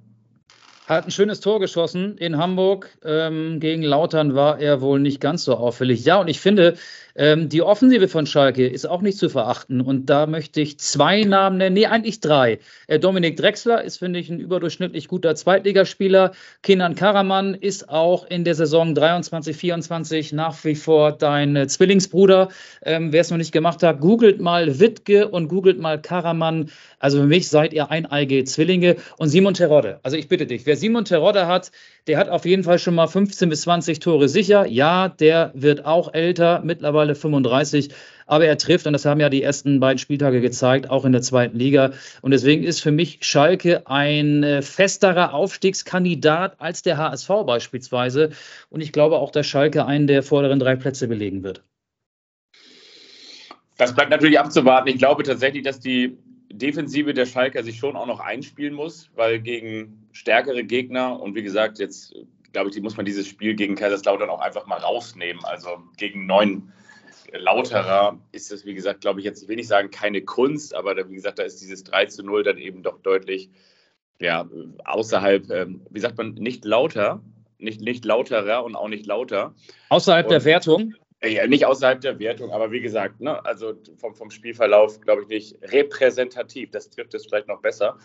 [0.87, 2.89] Hat ein schönes Tor geschossen in Hamburg.
[3.03, 6.05] Ähm, gegen Lautern war er wohl nicht ganz so auffällig.
[6.05, 6.75] Ja, und ich finde,
[7.15, 9.79] ähm, die Offensive von Schalke ist auch nicht zu verachten.
[9.79, 11.73] Und da möchte ich zwei Namen nennen.
[11.73, 12.59] Nee, eigentlich drei.
[12.87, 16.33] Äh, Dominik Drexler ist, finde ich, ein überdurchschnittlich guter Zweitligaspieler.
[16.61, 22.49] Kenan Karaman ist auch in der Saison 23, 24 nach wie vor dein äh, Zwillingsbruder.
[22.83, 26.69] Ähm, Wer es noch nicht gemacht hat, googelt mal Wittke und googelt mal Karaman.
[26.99, 28.97] Also für mich seid ihr eineige Zwillinge.
[29.17, 29.99] Und Simon Terodde.
[30.03, 31.71] Also ich bitte dich, wer Simon Terodde hat,
[32.07, 34.65] der hat auf jeden Fall schon mal 15 bis 20 Tore sicher.
[34.65, 37.89] Ja, der wird auch älter, mittlerweile 35.
[38.27, 41.21] Aber er trifft, und das haben ja die ersten beiden Spieltage gezeigt, auch in der
[41.21, 41.91] zweiten Liga.
[42.21, 48.31] Und deswegen ist für mich Schalke ein äh, festerer Aufstiegskandidat als der HSV beispielsweise.
[48.69, 51.63] Und ich glaube auch, dass Schalke einen der vorderen drei Plätze belegen wird.
[53.77, 54.89] Das bleibt natürlich abzuwarten.
[54.89, 56.17] Ich glaube tatsächlich, dass die
[56.51, 61.43] Defensive der Schalker sich schon auch noch einspielen muss, weil gegen stärkere Gegner und wie
[61.43, 62.15] gesagt, jetzt
[62.53, 65.43] glaube ich, muss man dieses Spiel gegen Kaiserslautern auch einfach mal rausnehmen.
[65.43, 66.71] Also gegen neun
[67.33, 70.95] Lauterer ist das, wie gesagt, glaube ich, jetzt, ich will nicht sagen keine Kunst, aber
[70.95, 73.49] da, wie gesagt, da ist dieses 3 zu 0 dann eben doch deutlich
[74.21, 74.47] ja,
[74.85, 77.21] außerhalb, ähm, wie sagt man, nicht lauter,
[77.57, 79.53] nicht, nicht lauterer und auch nicht lauter.
[79.89, 80.95] Außerhalb und, der Wertung?
[81.21, 85.27] Ja, nicht außerhalb der Wertung, aber wie gesagt, ne, also vom, vom Spielverlauf glaube ich
[85.27, 86.71] nicht repräsentativ.
[86.71, 87.97] Das trifft es vielleicht noch besser.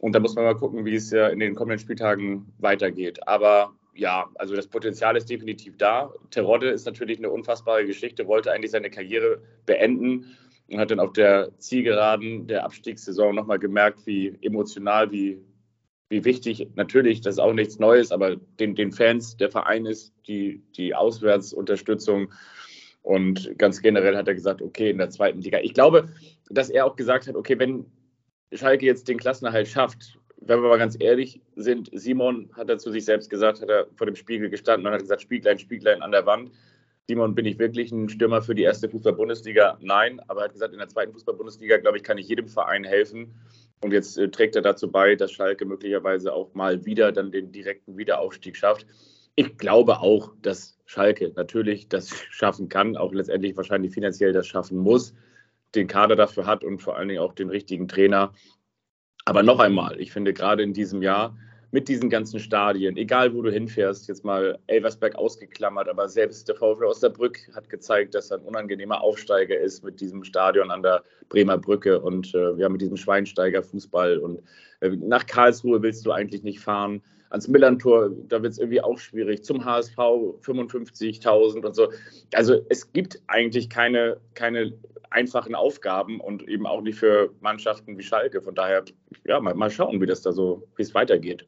[0.00, 3.26] Und da muss man mal gucken, wie es ja in den kommenden Spieltagen weitergeht.
[3.26, 6.12] Aber ja, also das Potenzial ist definitiv da.
[6.30, 10.36] Terodde ist natürlich eine unfassbare Geschichte, wollte eigentlich seine Karriere beenden
[10.70, 15.38] und hat dann auf der Zielgeraden der Abstiegssaison nochmal gemerkt, wie emotional, wie,
[16.10, 20.12] wie wichtig, natürlich, das ist auch nichts Neues, aber den, den Fans der Verein ist,
[20.28, 22.32] die, die Auswärtsunterstützung.
[23.02, 25.58] Und ganz generell hat er gesagt, okay, in der zweiten Liga.
[25.60, 26.08] Ich glaube,
[26.50, 27.86] dass er auch gesagt hat, okay, wenn
[28.52, 32.90] Schalke jetzt den Klassenerhalt schafft, wenn wir mal ganz ehrlich sind, Simon hat er zu
[32.90, 36.12] sich selbst gesagt, hat er vor dem Spiegel gestanden und hat gesagt, Spieglein, Spieglein an
[36.12, 36.52] der Wand.
[37.08, 39.78] Simon, bin ich wirklich ein Stürmer für die erste Fußball-Bundesliga?
[39.80, 42.84] Nein, aber er hat gesagt, in der zweiten Fußball-Bundesliga, glaube ich, kann ich jedem Verein
[42.84, 43.34] helfen.
[43.80, 47.50] Und jetzt äh, trägt er dazu bei, dass Schalke möglicherweise auch mal wieder dann den
[47.50, 48.86] direkten Wiederaufstieg schafft.
[49.36, 54.78] Ich glaube auch, dass Schalke natürlich das schaffen kann, auch letztendlich wahrscheinlich finanziell das schaffen
[54.78, 55.14] muss,
[55.74, 58.32] den Kader dafür hat und vor allen Dingen auch den richtigen Trainer.
[59.24, 61.36] Aber noch einmal, ich finde gerade in diesem Jahr
[61.70, 66.54] mit diesen ganzen Stadien, egal wo du hinfährst, jetzt mal Elversberg ausgeklammert, aber selbst der
[66.54, 71.04] VfL Osnabrück hat gezeigt, dass er ein unangenehmer Aufsteiger ist mit diesem Stadion an der
[71.28, 74.18] Bremer Brücke und äh, ja, mit diesem Schweinsteiger-Fußball.
[74.18, 74.42] Und
[74.80, 77.02] äh, nach Karlsruhe willst du eigentlich nicht fahren.
[77.30, 79.44] Ans Millantor, da wird es irgendwie auch schwierig.
[79.44, 81.92] Zum HSV 55.000 und so.
[82.34, 84.72] Also es gibt eigentlich keine, keine
[85.10, 88.42] einfachen Aufgaben und eben auch nicht für Mannschaften wie Schalke.
[88.42, 88.84] Von daher,
[89.24, 91.46] ja, mal, mal schauen, wie das da so, wie es weitergeht.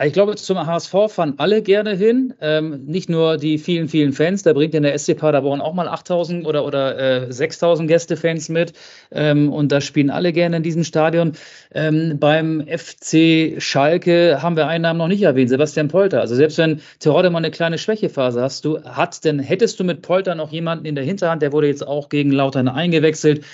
[0.00, 2.34] Ich glaube, zum HSV fahren alle gerne hin.
[2.40, 4.42] Ähm, nicht nur die vielen, vielen Fans.
[4.42, 8.72] Da bringt in der SC Paderborn auch mal 8000 oder, oder äh, 6000 Gästefans mit.
[9.12, 11.32] Ähm, und da spielen alle gerne in diesem Stadion.
[11.72, 16.20] Ähm, beim FC Schalke haben wir einen Namen noch nicht erwähnt, Sebastian Polter.
[16.20, 20.02] Also selbst wenn Terodde mal eine kleine Schwächephase hast, du, hat, denn hättest du mit
[20.02, 23.44] Polter noch jemanden in der Hinterhand, der wurde jetzt auch gegen Lautern eingewechselt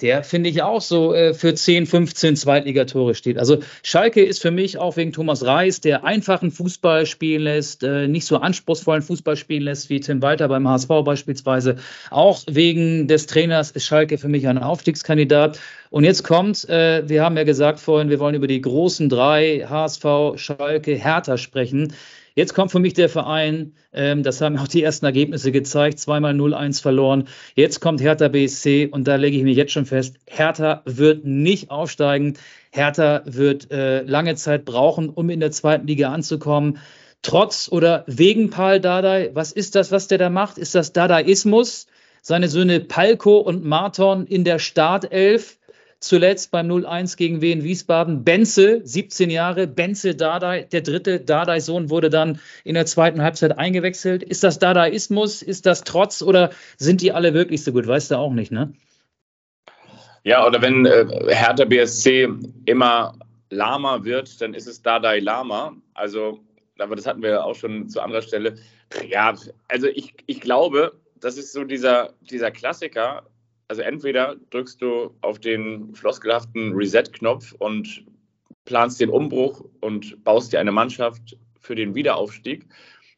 [0.00, 3.38] der finde ich auch so äh, für 10, 15 Zweitligatore steht.
[3.38, 8.06] Also Schalke ist für mich auch wegen Thomas Reis, der einfachen Fußball spielen lässt, äh,
[8.06, 11.76] nicht so anspruchsvollen Fußball spielen lässt wie Tim Walter beim HSV beispielsweise.
[12.10, 15.58] Auch wegen des Trainers ist Schalke für mich ein Aufstiegskandidat.
[15.90, 19.66] Und jetzt kommt, äh, wir haben ja gesagt vorhin, wir wollen über die großen drei
[19.68, 20.04] HSV,
[20.36, 21.92] Schalke, Hertha sprechen.
[22.38, 26.34] Jetzt kommt für mich der Verein, ähm, das haben auch die ersten Ergebnisse gezeigt, zweimal
[26.34, 27.26] 0-1 verloren.
[27.56, 31.72] Jetzt kommt Hertha BSC und da lege ich mich jetzt schon fest, Hertha wird nicht
[31.72, 32.34] aufsteigen.
[32.70, 36.78] Hertha wird äh, lange Zeit brauchen, um in der zweiten Liga anzukommen.
[37.22, 40.58] Trotz oder wegen Paul Dardai, was ist das, was der da macht?
[40.58, 41.88] Ist das Dadaismus?
[42.22, 45.57] Seine Söhne Palko und Marton in der Startelf
[46.00, 48.22] Zuletzt beim 0-1 gegen Wien Wiesbaden.
[48.22, 54.22] Benze, 17 Jahre, Benze Dardai, der dritte Dardai-Sohn, wurde dann in der zweiten Halbzeit eingewechselt.
[54.22, 55.42] Ist das Dadaismus?
[55.42, 57.88] Ist das Trotz oder sind die alle wirklich so gut?
[57.88, 58.72] Weißt du auch nicht, ne?
[60.22, 62.28] Ja, oder wenn äh, Hertha BSC
[62.66, 63.18] immer
[63.50, 65.74] Lama wird, dann ist es Dadai Lama.
[65.94, 66.38] Also,
[66.78, 68.56] aber das hatten wir auch schon zu anderer Stelle.
[69.08, 69.34] Ja,
[69.68, 73.24] also ich, ich glaube, das ist so dieser, dieser Klassiker,
[73.68, 78.04] also entweder drückst du auf den floskelhaften Reset-Knopf und
[78.64, 82.66] planst den Umbruch und baust dir eine Mannschaft für den Wiederaufstieg.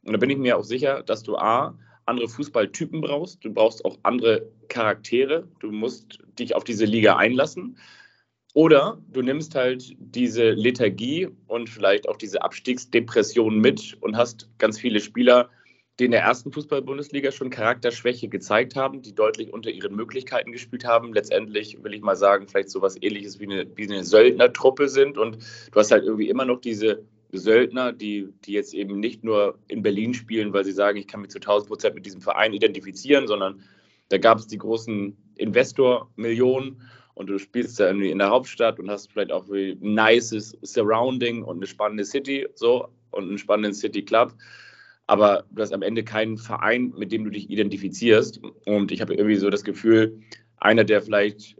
[0.04, 3.84] Und da bin ich mir auch sicher, dass du A, andere Fußballtypen brauchst, du brauchst
[3.84, 7.76] auch andere Charaktere, du musst dich auf diese Liga einlassen.
[8.52, 14.80] Oder du nimmst halt diese Lethargie und vielleicht auch diese Abstiegsdepression mit und hast ganz
[14.80, 15.50] viele Spieler,
[15.98, 20.84] die in der ersten Fußball-Bundesliga schon Charakterschwäche gezeigt haben, die deutlich unter ihren Möglichkeiten gespielt
[20.84, 21.12] haben.
[21.12, 25.18] Letztendlich will ich mal sagen, vielleicht so was ähnliches wie eine, wie eine Söldnertruppe sind.
[25.18, 25.38] Und
[25.72, 29.82] du hast halt irgendwie immer noch diese Söldner, die, die jetzt eben nicht nur in
[29.82, 33.26] Berlin spielen, weil sie sagen, ich kann mich zu 1000 Prozent mit diesem Verein identifizieren,
[33.26, 33.62] sondern
[34.08, 36.82] da gab es die großen Investor-Millionen
[37.14, 41.42] und du spielst da irgendwie in der Hauptstadt und hast vielleicht auch ein nices Surrounding
[41.42, 44.34] und eine spannende City so und einen spannenden City Club
[45.10, 48.40] aber du hast am Ende keinen Verein, mit dem du dich identifizierst.
[48.64, 50.20] Und ich habe irgendwie so das Gefühl,
[50.58, 51.56] einer, der vielleicht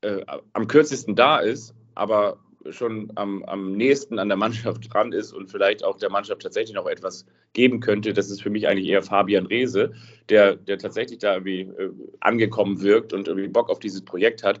[0.00, 2.38] äh, am kürzesten da ist, aber
[2.70, 6.74] schon am, am nächsten an der Mannschaft dran ist und vielleicht auch der Mannschaft tatsächlich
[6.74, 9.92] noch etwas geben könnte, das ist für mich eigentlich eher Fabian Reese,
[10.30, 14.60] der, der tatsächlich da irgendwie äh, angekommen wirkt und irgendwie Bock auf dieses Projekt hat.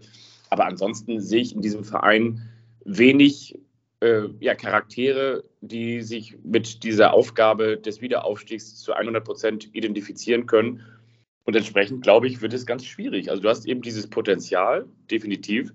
[0.50, 2.42] Aber ansonsten sehe ich in diesem Verein
[2.84, 3.58] wenig
[4.00, 10.82] äh, ja, Charaktere, die sich mit dieser Aufgabe des Wiederaufstiegs zu 100 Prozent identifizieren können.
[11.44, 13.30] Und entsprechend, glaube ich, wird es ganz schwierig.
[13.30, 15.72] Also du hast eben dieses Potenzial, definitiv,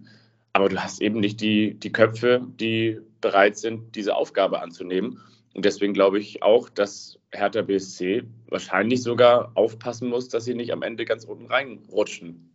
[0.53, 5.19] aber du hast eben nicht die, die Köpfe, die bereit sind, diese Aufgabe anzunehmen.
[5.53, 10.71] Und deswegen glaube ich auch, dass Hertha BSC wahrscheinlich sogar aufpassen muss, dass sie nicht
[10.73, 12.50] am Ende ganz unten reinrutschen.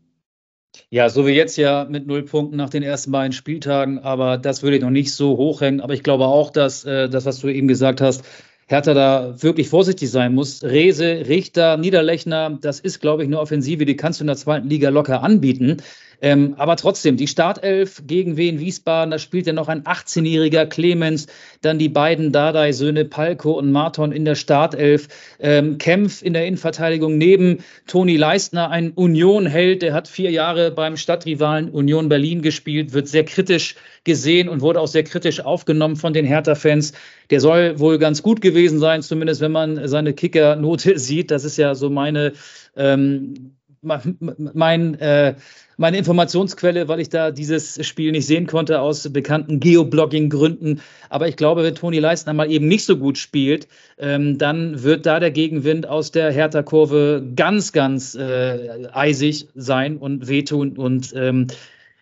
[0.90, 4.62] Ja, so wie jetzt ja mit null Punkten nach den ersten beiden Spieltagen, aber das
[4.62, 5.80] würde ich noch nicht so hochhängen.
[5.80, 8.24] Aber ich glaube auch, dass äh, das, was du eben gesagt hast,
[8.68, 10.64] Hertha da wirklich vorsichtig sein muss.
[10.64, 14.68] Rese, Richter, Niederlechner, das ist, glaube ich, eine Offensive, die kannst du in der zweiten
[14.68, 15.76] Liga locker anbieten.
[16.20, 21.26] Ähm, aber trotzdem, die Startelf gegen Wien Wiesbaden, da spielt ja noch ein 18-jähriger Clemens,
[21.60, 27.18] dann die beiden Dardai-Söhne Palko und Marton in der Startelf, ähm, Kempf in der Innenverteidigung
[27.18, 33.08] neben Toni Leistner, ein Union-Held, der hat vier Jahre beim Stadtrivalen Union Berlin gespielt, wird
[33.08, 36.92] sehr kritisch gesehen und wurde auch sehr kritisch aufgenommen von den Hertha-Fans.
[37.30, 41.30] Der soll wohl ganz gut gewesen sein, zumindest wenn man seine Kicker-Note sieht.
[41.30, 42.32] Das ist ja so meine
[42.76, 43.52] ähm,
[43.82, 45.34] mein, äh,
[45.76, 50.80] meine Informationsquelle, weil ich da dieses Spiel nicht sehen konnte aus bekannten Geoblogging-Gründen.
[51.10, 55.06] Aber ich glaube, wenn Toni Leistner mal eben nicht so gut spielt, ähm, dann wird
[55.06, 60.76] da der Gegenwind aus der Hertha-Kurve ganz, ganz äh, eisig sein und wehtun.
[60.78, 61.48] Und ähm,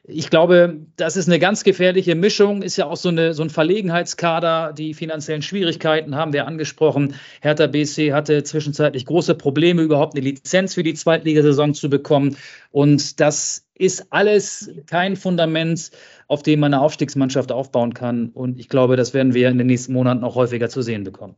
[0.07, 2.61] ich glaube, das ist eine ganz gefährliche Mischung.
[2.61, 4.75] Ist ja auch so, eine, so ein Verlegenheitskader.
[4.75, 7.15] Die finanziellen Schwierigkeiten haben wir angesprochen.
[7.41, 12.37] Hertha BC hatte zwischenzeitlich große Probleme, überhaupt eine Lizenz für die Zweitligasaison zu bekommen.
[12.71, 15.91] Und das ist alles kein Fundament,
[16.29, 18.31] auf dem man eine Aufstiegsmannschaft aufbauen kann.
[18.31, 21.37] Und ich glaube, das werden wir in den nächsten Monaten auch häufiger zu sehen bekommen.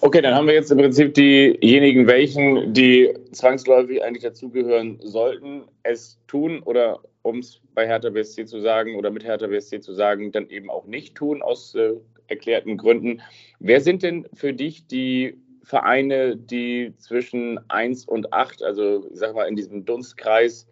[0.00, 6.20] Okay, dann haben wir jetzt im Prinzip diejenigen, welchen, die zwangsläufig eigentlich dazugehören sollten, es
[6.28, 10.30] tun oder um es bei Hertha BSC zu sagen oder mit Hertha BSC zu sagen,
[10.30, 11.94] dann eben auch nicht tun aus äh,
[12.28, 13.20] erklärten Gründen.
[13.58, 19.34] Wer sind denn für dich die Vereine, die zwischen 1 und 8, also ich sag
[19.34, 20.68] mal in diesem Dunstkreis,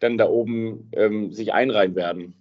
[0.00, 2.34] dann da oben ähm, sich einreihen werden?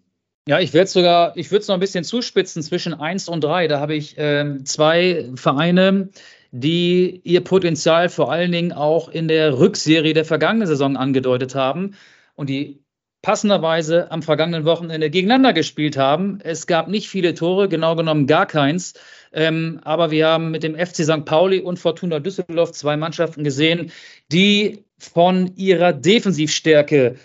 [0.47, 3.67] Ja, ich werde sogar, ich würde es noch ein bisschen zuspitzen zwischen 1 und 3.
[3.67, 6.09] Da habe ich ähm, zwei Vereine,
[6.51, 11.95] die ihr Potenzial vor allen Dingen auch in der Rückserie der vergangenen Saison angedeutet haben.
[12.35, 12.81] Und die
[13.21, 16.39] passenderweise am vergangenen Wochenende gegeneinander gespielt haben.
[16.41, 18.93] Es gab nicht viele Tore, genau genommen gar keins.
[19.31, 21.25] Ähm, aber wir haben mit dem FC St.
[21.25, 23.91] Pauli und Fortuna Düsseldorf zwei Mannschaften gesehen,
[24.31, 27.15] die von ihrer Defensivstärke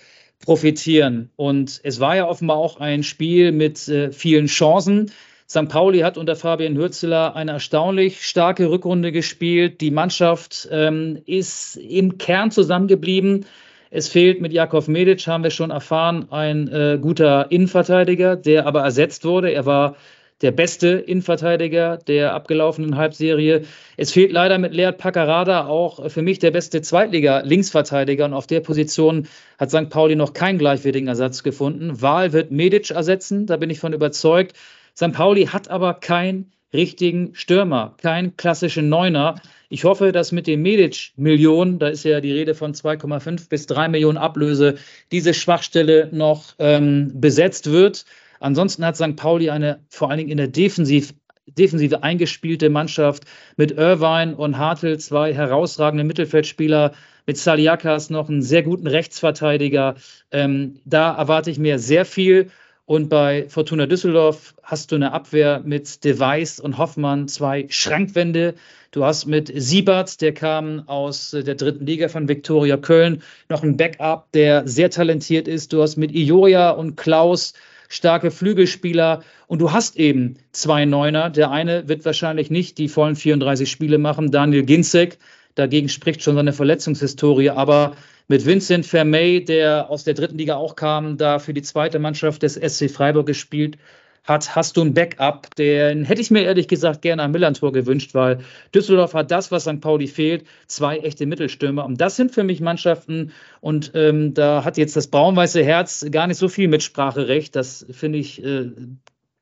[0.45, 1.30] profitieren.
[1.36, 5.11] Und es war ja offenbar auch ein Spiel mit äh, vielen Chancen.
[5.49, 5.68] St.
[5.68, 9.80] Pauli hat unter Fabian Hürzeler eine erstaunlich starke Rückrunde gespielt.
[9.80, 13.45] Die Mannschaft ähm, ist im Kern zusammengeblieben.
[13.90, 18.82] Es fehlt mit Jakov Medic, haben wir schon erfahren, ein äh, guter Innenverteidiger, der aber
[18.82, 19.53] ersetzt wurde.
[19.53, 19.97] Er war
[20.43, 23.62] der beste Innenverteidiger der abgelaufenen Halbserie.
[23.97, 28.24] Es fehlt leider mit Lead Paccarada auch für mich der beste Zweitliga-Linksverteidiger.
[28.24, 29.28] Und auf der Position
[29.59, 29.91] hat St.
[29.91, 32.03] Pauli noch keinen gleichwertigen Ersatz gefunden.
[32.03, 34.57] Wahl wird Medic ersetzen, da bin ich von überzeugt.
[34.97, 35.12] St.
[35.12, 39.37] Pauli hat aber keinen richtigen Stürmer, keinen klassischen Neuner.
[39.68, 43.89] Ich hoffe, dass mit den Medic-Millionen, da ist ja die Rede von 2,5 bis 3
[43.89, 44.74] Millionen Ablöse,
[45.11, 48.05] diese Schwachstelle noch ähm, besetzt wird.
[48.45, 49.16] Ansonsten hat St.
[49.16, 51.14] Pauli eine vor allen Dingen in der Defensiv
[51.47, 53.24] Defensive eingespielte Mannschaft
[53.57, 56.92] mit Irvine und Hartl, zwei herausragende Mittelfeldspieler,
[57.26, 59.95] mit Saliakas noch einen sehr guten Rechtsverteidiger.
[60.30, 62.51] Ähm, da erwarte ich mir sehr viel.
[62.86, 68.55] Und bei Fortuna Düsseldorf hast du eine Abwehr mit Device und Hoffmann, zwei Schrankwände.
[68.90, 73.78] Du hast mit Siebert, der kam aus der dritten Liga von Viktoria Köln, noch einen
[73.78, 75.72] Backup, der sehr talentiert ist.
[75.72, 77.55] Du hast mit Ioria und Klaus
[77.95, 81.30] starke Flügelspieler und du hast eben zwei Neuner.
[81.30, 85.18] Der eine wird wahrscheinlich nicht die vollen 34 Spiele machen, Daniel Ginzek.
[85.55, 87.95] Dagegen spricht schon seine Verletzungshistorie, aber
[88.26, 92.42] mit Vincent Vermey, der aus der dritten Liga auch kam, da für die zweite Mannschaft
[92.42, 93.78] des SC Freiburg gespielt
[94.24, 95.54] hat, hast du ein Backup.
[95.56, 98.38] Den hätte ich mir ehrlich gesagt gerne am Millantor gewünscht, weil
[98.74, 99.80] Düsseldorf hat das, was St.
[99.80, 101.84] Pauli fehlt, zwei echte Mittelstürmer.
[101.84, 106.26] Und das sind für mich Mannschaften, und ähm, da hat jetzt das braun-weiße Herz gar
[106.26, 107.54] nicht so viel Mitspracherecht.
[107.54, 108.70] Das finde ich, äh,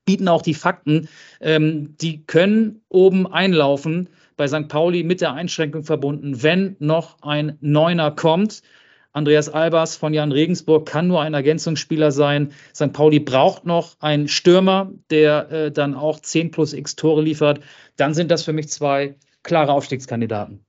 [0.05, 1.09] bieten auch die Fakten.
[1.41, 4.69] Ähm, die können oben einlaufen bei St.
[4.69, 8.63] Pauli mit der Einschränkung verbunden, wenn noch ein Neuner kommt.
[9.13, 12.53] Andreas Albers von Jan Regensburg kann nur ein Ergänzungsspieler sein.
[12.75, 12.93] St.
[12.93, 17.61] Pauli braucht noch einen Stürmer, der äh, dann auch 10 plus X Tore liefert.
[17.97, 20.65] Dann sind das für mich zwei klare Aufstiegskandidaten.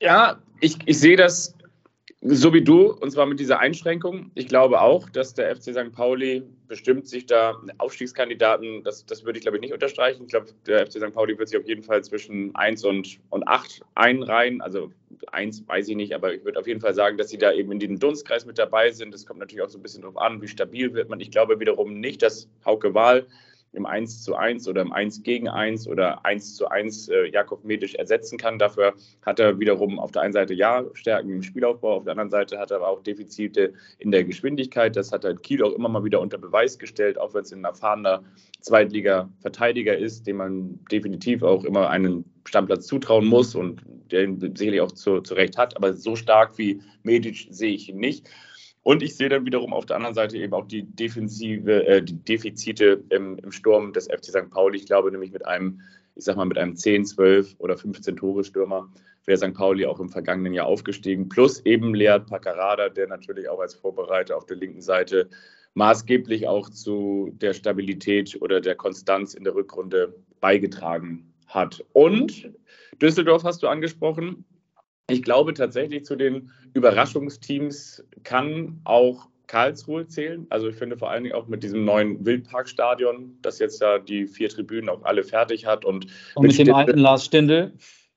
[0.00, 1.57] Ja, ich, ich sehe das
[2.20, 4.32] so wie du, und zwar mit dieser Einschränkung.
[4.34, 5.92] Ich glaube auch, dass der FC St.
[5.92, 10.24] Pauli bestimmt sich da Aufstiegskandidaten, das, das würde ich glaube ich nicht unterstreichen.
[10.24, 11.14] Ich glaube, der FC St.
[11.14, 14.60] Pauli wird sich auf jeden Fall zwischen 1 und, und 8 einreihen.
[14.60, 14.90] Also
[15.30, 17.70] 1 weiß ich nicht, aber ich würde auf jeden Fall sagen, dass sie da eben
[17.70, 19.14] in diesem Dunstkreis mit dabei sind.
[19.14, 21.20] Es kommt natürlich auch so ein bisschen darauf an, wie stabil wird man.
[21.20, 23.26] Ich glaube wiederum nicht, dass Hauke Wahl
[23.72, 27.64] im 1 zu 1 oder im 1 gegen 1 oder 1 zu 1 äh, Jakob
[27.64, 28.58] Medisch ersetzen kann.
[28.58, 28.94] Dafür
[29.24, 32.58] hat er wiederum auf der einen Seite ja Stärken im Spielaufbau, auf der anderen Seite
[32.58, 34.96] hat er aber auch Defizite in der Geschwindigkeit.
[34.96, 37.64] Das hat er Kiel auch immer mal wieder unter Beweis gestellt, auch wenn es ein
[37.64, 38.22] erfahrener
[38.60, 44.80] Zweitliga-Verteidiger ist, dem man definitiv auch immer einen Stammplatz zutrauen muss und der ihn sicherlich
[44.80, 45.76] auch zu, zu Recht hat.
[45.76, 48.28] Aber so stark wie Medic sehe ich ihn nicht.
[48.88, 52.24] Und ich sehe dann wiederum auf der anderen Seite eben auch die defensive, äh, die
[52.24, 54.48] Defizite im, im, Sturm des FC St.
[54.48, 54.78] Pauli.
[54.78, 55.82] Ich glaube nämlich mit einem,
[56.14, 58.90] ich sag mal, mit einem 10, 12 oder 15 Tore Stürmer
[59.26, 59.52] wäre St.
[59.52, 61.28] Pauli auch im vergangenen Jahr aufgestiegen.
[61.28, 65.28] Plus eben Lead Paccarada, der natürlich auch als Vorbereiter auf der linken Seite
[65.74, 71.84] maßgeblich auch zu der Stabilität oder der Konstanz in der Rückrunde beigetragen hat.
[71.92, 72.50] Und
[73.02, 74.46] Düsseldorf hast du angesprochen.
[75.10, 80.46] Ich glaube tatsächlich zu den Überraschungsteams kann auch Karlsruhe zählen.
[80.50, 84.26] Also ich finde vor allen Dingen auch mit diesem neuen Wildparkstadion, das jetzt ja die
[84.26, 85.86] vier Tribünen auch alle fertig hat.
[85.86, 87.72] Und, und mit, mit dem Stindl, alten Lars Stindl.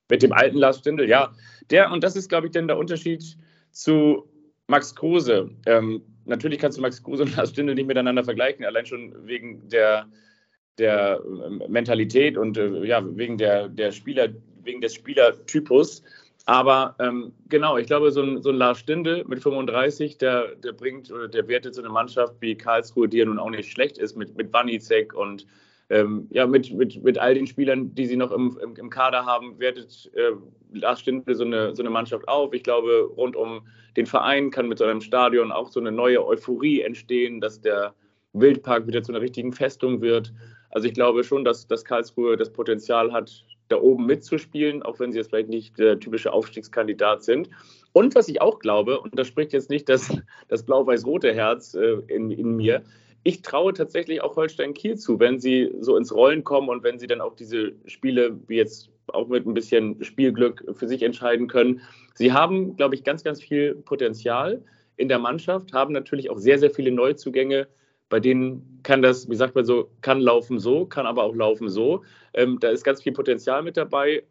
[0.10, 1.34] Mit dem alten Lars Stindl, ja.
[1.70, 3.24] Der, und das ist, glaube ich, denn der Unterschied
[3.72, 4.28] zu
[4.68, 5.50] Max Kruse.
[5.66, 9.70] Ähm, natürlich kannst du Max Kruse und Lars Stindl nicht miteinander vergleichen, allein schon wegen
[9.70, 10.08] der,
[10.78, 14.28] der ähm, Mentalität und äh, ja, wegen der, der Spieler,
[14.64, 16.04] wegen des Spielertypus.
[16.46, 20.72] Aber ähm, genau, ich glaube, so ein, so ein Lars Stindl mit 35, der, der
[20.72, 23.98] bringt oder der wertet so eine Mannschaft wie Karlsruhe, die ja nun auch nicht schlecht
[23.98, 25.46] ist, mit, mit Wanizek und
[25.89, 29.26] ähm, ja, mit, mit, mit all den Spielern, die sie noch im, im, im Kader
[29.26, 30.32] haben, wertet äh,
[30.74, 32.54] Lars Stindl so eine, so eine Mannschaft auf.
[32.54, 33.68] Ich glaube, rund um
[33.98, 37.94] den Verein kann mit so einem Stadion auch so eine neue Euphorie entstehen, dass der
[38.34, 40.34] Wildpark wieder zu einer richtigen Festung wird.
[40.70, 45.11] Also ich glaube schon, dass, dass Karlsruhe das Potenzial hat, da oben mitzuspielen, auch wenn
[45.11, 47.49] sie jetzt vielleicht nicht der typische Aufstiegskandidat sind.
[47.93, 50.15] Und was ich auch glaube, und da spricht jetzt nicht das,
[50.47, 52.84] das blau-weiß-rote Herz äh, in, in mir,
[53.24, 56.97] ich traue tatsächlich auch Holstein Kiel zu, wenn sie so ins Rollen kommen und wenn
[56.97, 61.47] sie dann auch diese Spiele wie jetzt auch mit ein bisschen Spielglück für sich entscheiden
[61.47, 61.82] können.
[62.13, 64.63] Sie haben, glaube ich, ganz, ganz viel Potenzial
[64.97, 67.67] in der Mannschaft, haben natürlich auch sehr, sehr viele Neuzugänge.
[68.12, 71.70] Bei denen kann das, wie sagt man so, kann laufen so, kann aber auch laufen
[71.70, 72.03] so.
[72.34, 74.24] Ähm, da ist ganz viel Potenzial mit dabei.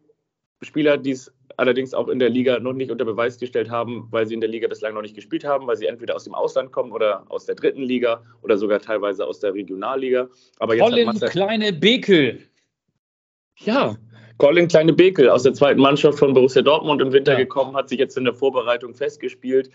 [0.60, 4.26] Spieler, die es allerdings auch in der Liga noch nicht unter Beweis gestellt haben, weil
[4.26, 6.72] sie in der Liga bislang noch nicht gespielt haben, weil sie entweder aus dem Ausland
[6.72, 10.28] kommen oder aus der dritten Liga oder sogar teilweise aus der Regionalliga.
[10.58, 12.40] Aber jetzt Colin Kleine Bekel.
[13.60, 13.96] Ja,
[14.36, 17.38] Colin Kleine Bekel aus der zweiten Mannschaft von Borussia Dortmund im Winter ja.
[17.38, 19.70] gekommen, hat sich jetzt in der Vorbereitung festgespielt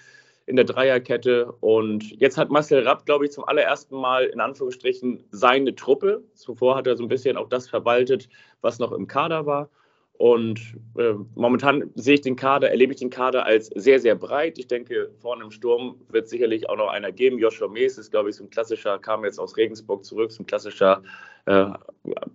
[0.46, 1.52] in der Dreierkette.
[1.60, 6.24] Und jetzt hat Marcel Rapp, glaube ich, zum allerersten Mal in Anführungsstrichen seine Truppe.
[6.34, 8.30] Zuvor hat er so ein bisschen auch das verwaltet,
[8.62, 9.70] was noch im Kader war.
[10.18, 10.62] Und
[10.98, 14.58] äh, momentan sehe ich den Kader, erlebe ich den Kader als sehr, sehr breit.
[14.58, 17.38] Ich denke, vorne im Sturm wird sicherlich auch noch einer geben.
[17.38, 20.46] Joshua Mees ist, glaube ich, so ein klassischer, kam jetzt aus Regensburg zurück, so ein
[20.46, 21.04] klassischer
[21.48, 21.66] äh,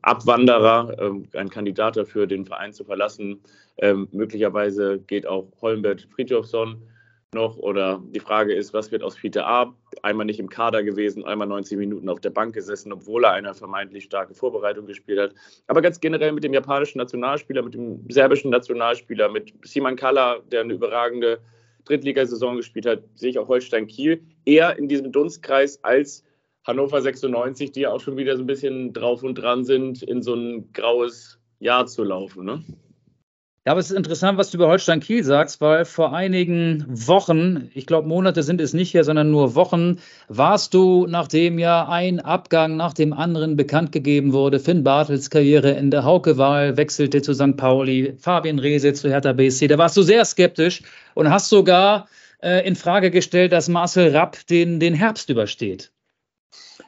[0.03, 3.41] Abwanderer, äh, ein Kandidat dafür, den Verein zu verlassen.
[3.79, 6.83] Ähm, möglicherweise geht auch Holmbert Friedhofsson
[7.35, 9.74] noch oder die Frage ist, was wird aus Peter A?
[10.03, 13.55] Einmal nicht im Kader gewesen, einmal 90 Minuten auf der Bank gesessen, obwohl er eine
[13.55, 15.35] vermeintlich starke Vorbereitung gespielt hat.
[15.68, 20.62] Aber ganz generell mit dem japanischen Nationalspieler, mit dem serbischen Nationalspieler, mit Simon Kalla, der
[20.62, 21.41] eine überragende
[21.85, 26.24] Drittligasaison gespielt hat, sehe ich auch Holstein Kiel eher in diesem Dunstkreis als
[26.64, 30.22] Hannover 96, die ja auch schon wieder so ein bisschen drauf und dran sind, in
[30.22, 32.45] so ein graues Jahr zu laufen.
[32.45, 32.64] Ne?
[33.67, 37.71] Ja, aber es ist interessant, was du über Holstein Kiel sagst, weil vor einigen Wochen,
[37.75, 39.99] ich glaube Monate sind es nicht hier, sondern nur Wochen,
[40.29, 45.73] warst du, nachdem ja ein Abgang nach dem anderen bekannt gegeben wurde, Finn Bartels Karriere
[45.73, 47.59] in der Hauke-Wahl wechselte zu St.
[47.59, 50.81] Pauli, Fabian Rehse zu Hertha BSC, da warst du sehr skeptisch
[51.13, 52.09] und hast sogar
[52.43, 55.93] äh, in Frage gestellt, dass Marcel Rapp den, den Herbst übersteht.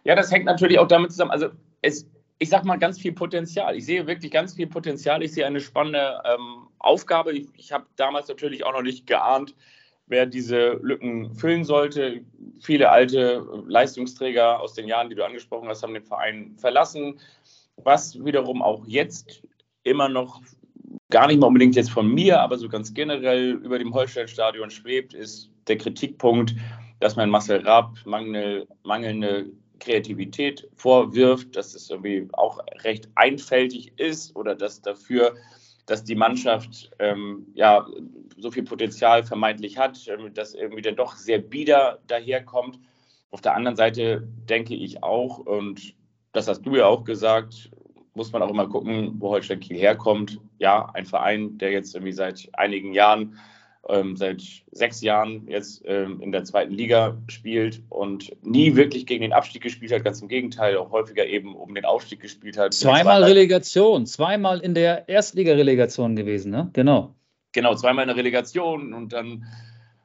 [0.05, 1.49] Ja, das hängt natürlich auch damit zusammen, also
[1.83, 2.07] es
[2.39, 3.77] ich sag mal, ganz viel Potenzial.
[3.77, 5.23] Ich sehe wirklich ganz viel Potenzial.
[5.23, 7.33] Ich sehe eine spannende ähm, Aufgabe.
[7.33, 9.55] Ich, ich habe damals natürlich auch noch nicht geahnt,
[10.07, 12.25] wer diese Lücken füllen sollte.
[12.61, 17.21] Viele alte Leistungsträger aus den Jahren, die du angesprochen hast, haben den Verein verlassen.
[17.77, 19.43] Was wiederum auch jetzt
[19.85, 20.41] immer noch
[21.11, 25.15] gar nicht mal unbedingt jetzt von mir, aber so ganz generell über dem Holstein-Stadion schwebt,
[25.15, 26.55] ist der Kritikpunkt,
[27.01, 29.47] dass man Marcel Raab mangel, mangelnde
[29.83, 35.35] Kreativität vorwirft, dass es irgendwie auch recht einfältig ist oder dass dafür,
[35.87, 37.87] dass die Mannschaft ähm, ja
[38.37, 42.79] so viel Potenzial vermeintlich hat, ähm, dass irgendwie dann doch sehr bieder daherkommt.
[43.31, 45.95] Auf der anderen Seite denke ich auch, und
[46.33, 47.71] das hast du ja auch gesagt,
[48.15, 50.39] muss man auch immer gucken, wo Holstein Kiel herkommt.
[50.59, 53.39] Ja, ein Verein, der jetzt irgendwie seit einigen Jahren
[53.89, 59.23] ähm, seit sechs Jahren jetzt ähm, in der zweiten Liga spielt und nie wirklich gegen
[59.23, 62.75] den Abstieg gespielt hat, ganz im Gegenteil, auch häufiger eben um den Aufstieg gespielt hat.
[62.75, 66.71] Zweimal Relegation, zweimal in der Erstliga-Relegation gewesen, ne?
[66.73, 67.15] Genau.
[67.53, 69.45] Genau, zweimal in der Relegation und dann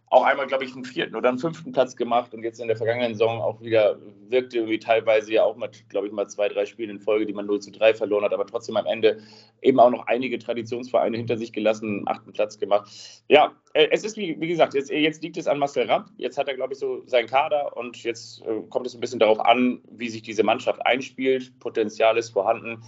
[0.09, 2.77] auch einmal, glaube ich, einen vierten oder einen fünften Platz gemacht und jetzt in der
[2.77, 3.97] vergangenen Saison auch wieder
[4.29, 7.33] wirkte irgendwie teilweise ja auch mit, glaube ich, mal zwei, drei Spielen in Folge, die
[7.33, 9.19] man 0 zu 3 verloren hat, aber trotzdem am Ende
[9.61, 12.89] eben auch noch einige Traditionsvereine hinter sich gelassen, einen achten Platz gemacht.
[13.27, 16.09] Ja, äh, es ist wie, wie gesagt, jetzt, jetzt liegt es an Marcel Rapp.
[16.17, 19.19] Jetzt hat er, glaube ich, so seinen Kader und jetzt äh, kommt es ein bisschen
[19.19, 21.57] darauf an, wie sich diese Mannschaft einspielt.
[21.59, 22.81] Potenzial ist vorhanden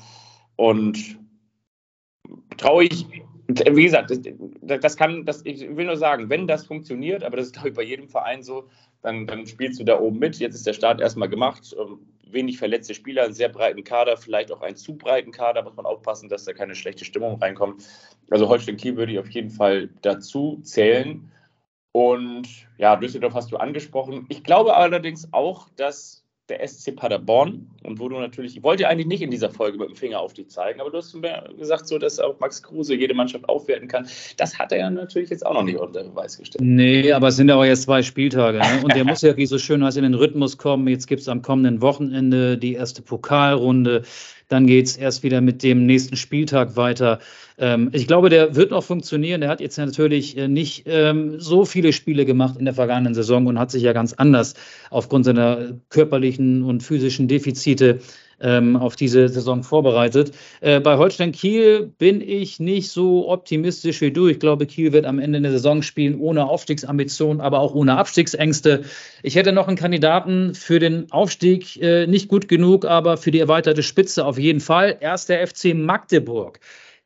[0.56, 1.20] und
[2.58, 3.06] traue ich
[3.50, 4.20] wie gesagt, das,
[4.80, 7.76] das, kann, das, ich will nur sagen, wenn das funktioniert, aber das ist, glaube ich,
[7.76, 8.70] bei jedem Verein so,
[9.02, 10.38] dann, dann spielst du da oben mit.
[10.38, 11.76] Jetzt ist der Start erstmal gemacht.
[11.80, 12.00] Ähm,
[12.32, 15.88] wenig verletzte Spieler, einen sehr breiten Kader, vielleicht auch einen zu breiten Kader, muss man
[15.88, 17.84] aufpassen, dass da keine schlechte Stimmung reinkommt.
[18.30, 21.32] Also Holstein Kiel würde ich auf jeden Fall dazu zählen.
[21.92, 22.48] Und
[22.78, 24.28] ja, Düsseldorf hast du angesprochen.
[24.30, 29.08] Ich glaube allerdings auch, dass der SC Paderborn und wo du natürlich, ich wollte eigentlich
[29.08, 31.88] nicht in dieser Folge mit dem Finger auf dich zeigen, aber du hast mir gesagt,
[31.88, 34.08] so, dass auch Max Kruse jede Mannschaft aufwerten kann.
[34.38, 36.62] Das hat er ja natürlich jetzt auch noch nicht unter Beweis gestellt.
[36.62, 38.82] Nee, aber es sind ja auch jetzt zwei Spieltage ne?
[38.84, 40.88] und der muss ja, wie so schön heißt, in den Rhythmus kommen.
[40.88, 44.04] Jetzt gibt es am kommenden Wochenende die erste Pokalrunde.
[44.50, 47.20] Dann geht es erst wieder mit dem nächsten Spieltag weiter.
[47.58, 49.42] Ähm, ich glaube, der wird noch funktionieren.
[49.42, 53.48] Der hat jetzt natürlich äh, nicht ähm, so viele Spiele gemacht in der vergangenen Saison
[53.48, 54.56] und hat sich ja ganz anders
[54.90, 58.00] aufgrund seiner körperlichen und physischen Defizite
[58.42, 60.32] ähm, auf diese Saison vorbereitet.
[60.62, 64.28] Äh, bei Holstein Kiel bin ich nicht so optimistisch wie du.
[64.28, 68.84] Ich glaube, Kiel wird am Ende der Saison spielen ohne Aufstiegsambitionen, aber auch ohne Abstiegsängste.
[69.24, 73.40] Ich hätte noch einen Kandidaten für den Aufstieg, äh, nicht gut genug, aber für die
[73.40, 74.98] erweiterte Spitze auf jeden Fall.
[75.00, 76.60] Erst der FC Magdeburg.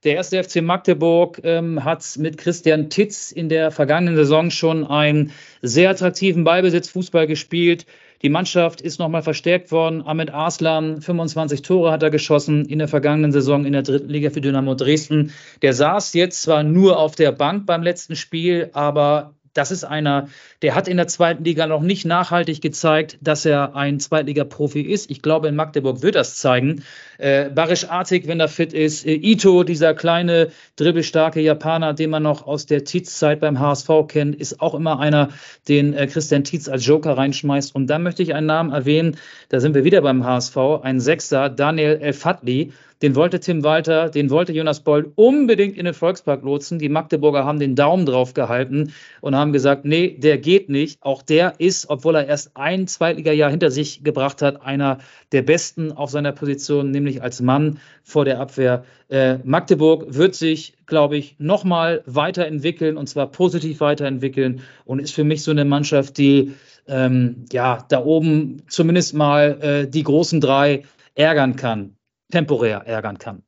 [0.04, 5.32] Der erste FC Magdeburg ähm, hat mit Christian Titz in der vergangenen Saison schon einen
[5.62, 7.86] sehr attraktiven Ballbesitzfußball gespielt.
[8.22, 10.02] Die Mannschaft ist nochmal verstärkt worden.
[10.02, 14.30] Ahmed Arslan, 25 Tore hat er geschossen in der vergangenen Saison in der dritten Liga
[14.30, 15.32] für Dynamo Dresden.
[15.62, 20.30] Der saß jetzt zwar nur auf der Bank beim letzten Spiel, aber das ist einer,
[20.62, 25.12] der hat in der zweiten Liga noch nicht nachhaltig gezeigt, dass er ein Zweitliga-Profi ist.
[25.12, 26.84] Ich glaube, in Magdeburg wird das zeigen.
[27.18, 29.06] Äh, Barisch Artig, wenn er fit ist.
[29.06, 34.36] Äh, Ito, dieser kleine, dribbelstarke Japaner, den man noch aus der Tietz-Zeit beim HSV kennt,
[34.36, 35.30] ist auch immer einer,
[35.68, 37.76] den äh, Christian Tietz als Joker reinschmeißt.
[37.76, 39.18] Und dann möchte ich einen Namen erwähnen,
[39.50, 42.74] da sind wir wieder beim HSV, ein Sechser, Daniel El-Fadli
[43.04, 46.80] den wollte Tim Walter, den wollte Jonas Boll unbedingt in den Volkspark lotsen.
[46.80, 51.04] Die Magdeburger haben den Daumen drauf gehalten und haben gesagt, nee, der geht nicht.
[51.04, 55.00] Auch der ist, obwohl er erst ein Zweitliga-Jahr hinter sich gebracht hat, einer
[55.34, 58.86] der Besten auf seiner Position, nämlich als Mann vor der Abwehr.
[59.10, 65.26] Äh, Magdeburg wird sich, glaube ich, nochmal weiterentwickeln und zwar positiv weiterentwickeln und ist für
[65.26, 66.54] mich so eine Mannschaft, die
[66.88, 70.84] ähm, ja da oben zumindest mal äh, die großen drei
[71.16, 71.98] ärgern kann
[72.32, 73.44] temporär ärgern kann.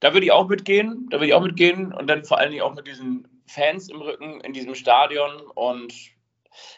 [0.00, 2.62] Da würde ich auch mitgehen, da würde ich auch mitgehen und dann vor allen Dingen
[2.62, 5.94] auch mit diesen Fans im Rücken in diesem Stadion und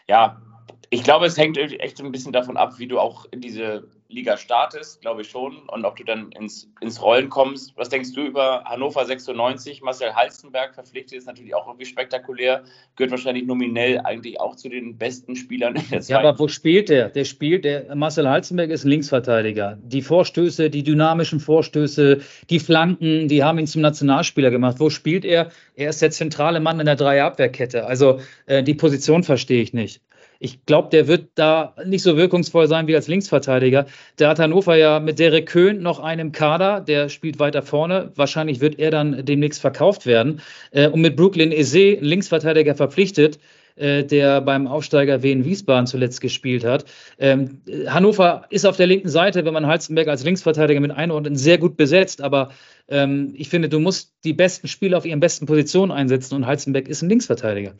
[0.07, 0.41] ja,
[0.89, 4.37] ich glaube, es hängt echt ein bisschen davon ab, wie du auch in diese Liga
[4.37, 7.75] startest, glaube ich schon, und ob du dann ins, ins Rollen kommst.
[7.75, 9.81] Was denkst du über Hannover 96?
[9.81, 12.63] Marcel Halstenberg verpflichtet ist natürlich auch irgendwie spektakulär,
[12.95, 16.09] gehört wahrscheinlich nominell eigentlich auch zu den besten Spielern in der Zeit.
[16.09, 17.09] Ja, aber wo spielt der?
[17.09, 19.79] Der spielt, der Marcel Halstenberg ist ein Linksverteidiger.
[19.81, 24.79] Die Vorstöße, die dynamischen Vorstöße, die Flanken, die haben ihn zum Nationalspieler gemacht.
[24.79, 25.49] Wo spielt er?
[25.75, 27.85] Er ist der zentrale Mann in der Dreierabwehrkette.
[27.85, 30.01] Also äh, die Position verstehe ich nicht.
[30.45, 33.87] Ich glaube, der wird da nicht so wirkungsvoll sein wie als Linksverteidiger.
[34.17, 38.11] Da hat Hannover ja mit Derek Köhn noch einen Kader, der spielt weiter vorne.
[38.13, 40.41] Wahrscheinlich wird er dann demnächst verkauft werden.
[40.69, 43.39] Äh, und mit Brooklyn Eze, Linksverteidiger, verpflichtet,
[43.75, 46.85] äh, der beim Aufsteiger Wien Wiesbaden zuletzt gespielt hat.
[47.17, 51.57] Ähm, Hannover ist auf der linken Seite, wenn man Halzenberg als Linksverteidiger mit einordnet, sehr
[51.57, 52.21] gut besetzt.
[52.21, 52.51] Aber
[52.87, 56.87] ähm, ich finde, du musst die besten Spieler auf ihren besten Positionen einsetzen und Halzenberg
[56.87, 57.73] ist ein Linksverteidiger.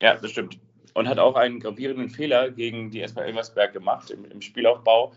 [0.00, 0.56] Ja, das stimmt
[1.00, 5.12] und hat auch einen gravierenden Fehler gegen die SV Elversberg gemacht im, im Spielaufbau.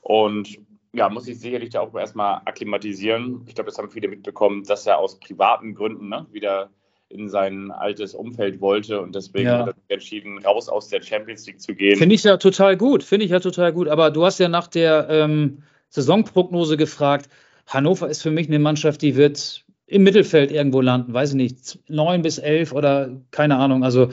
[0.00, 0.58] Und
[0.92, 3.42] ja, muss sich sicherlich da auch erstmal akklimatisieren.
[3.46, 6.70] Ich glaube, das haben viele mitbekommen, dass er aus privaten Gründen ne, wieder
[7.10, 9.66] in sein altes Umfeld wollte und deswegen ja.
[9.66, 11.98] hat er entschieden, raus aus der Champions League zu gehen.
[11.98, 13.88] Finde ich ja total gut, finde ich ja total gut.
[13.88, 17.28] Aber du hast ja nach der ähm, Saisonprognose gefragt.
[17.66, 21.78] Hannover ist für mich eine Mannschaft, die wird im Mittelfeld irgendwo landen, weiß ich nicht,
[21.88, 23.82] neun bis elf oder keine Ahnung.
[23.82, 24.12] Also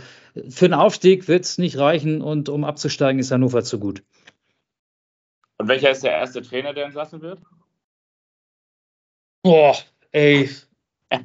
[0.49, 4.01] für den Aufstieg wird es nicht reichen und um abzusteigen ist Hannover zu gut.
[5.59, 7.39] Und welcher ist der erste Trainer, der entlassen wird?
[9.43, 9.75] Boah,
[10.11, 10.49] ey.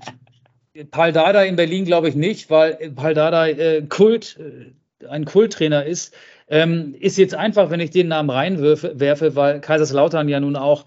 [0.91, 5.87] Paul Dada in Berlin glaube ich nicht, weil Paul Dada äh, Kult, äh, ein Kulttrainer
[5.87, 6.15] ist.
[6.49, 10.85] Ähm, ist jetzt einfach, wenn ich den Namen reinwerfe, weil Kaiserslautern ja nun auch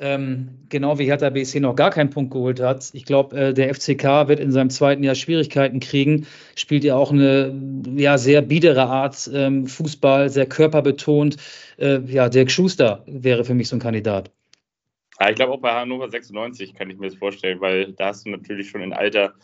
[0.00, 2.90] ähm, genau wie Hertha BSC noch gar keinen Punkt geholt hat.
[2.94, 6.26] Ich glaube, äh, der FCK wird in seinem zweiten Jahr Schwierigkeiten kriegen,
[6.56, 7.54] spielt ja auch eine
[7.94, 11.36] ja, sehr biedere Art ähm, Fußball, sehr körperbetont.
[11.78, 14.30] Äh, ja, Dirk Schuster wäre für mich so ein Kandidat.
[15.20, 18.24] Ja, ich glaube auch bei Hannover 96 kann ich mir das vorstellen, weil da hast
[18.24, 19.34] du natürlich schon in alter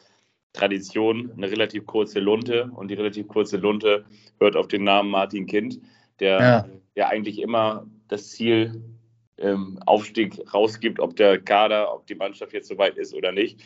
[0.55, 4.07] Tradition eine relativ kurze Lunte und die relativ kurze Lunte
[4.41, 5.79] hört auf den Namen Martin Kind,
[6.19, 8.83] der ja, ja eigentlich immer das Ziel
[9.39, 13.61] ähm, Aufstieg rausgibt, ob der Kader, ob die Mannschaft jetzt soweit ist oder nicht.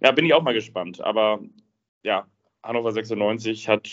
[0.00, 1.00] Ja, bin ich auch mal gespannt.
[1.00, 1.40] Aber
[2.02, 2.26] ja,
[2.62, 3.90] Hannover 96 hat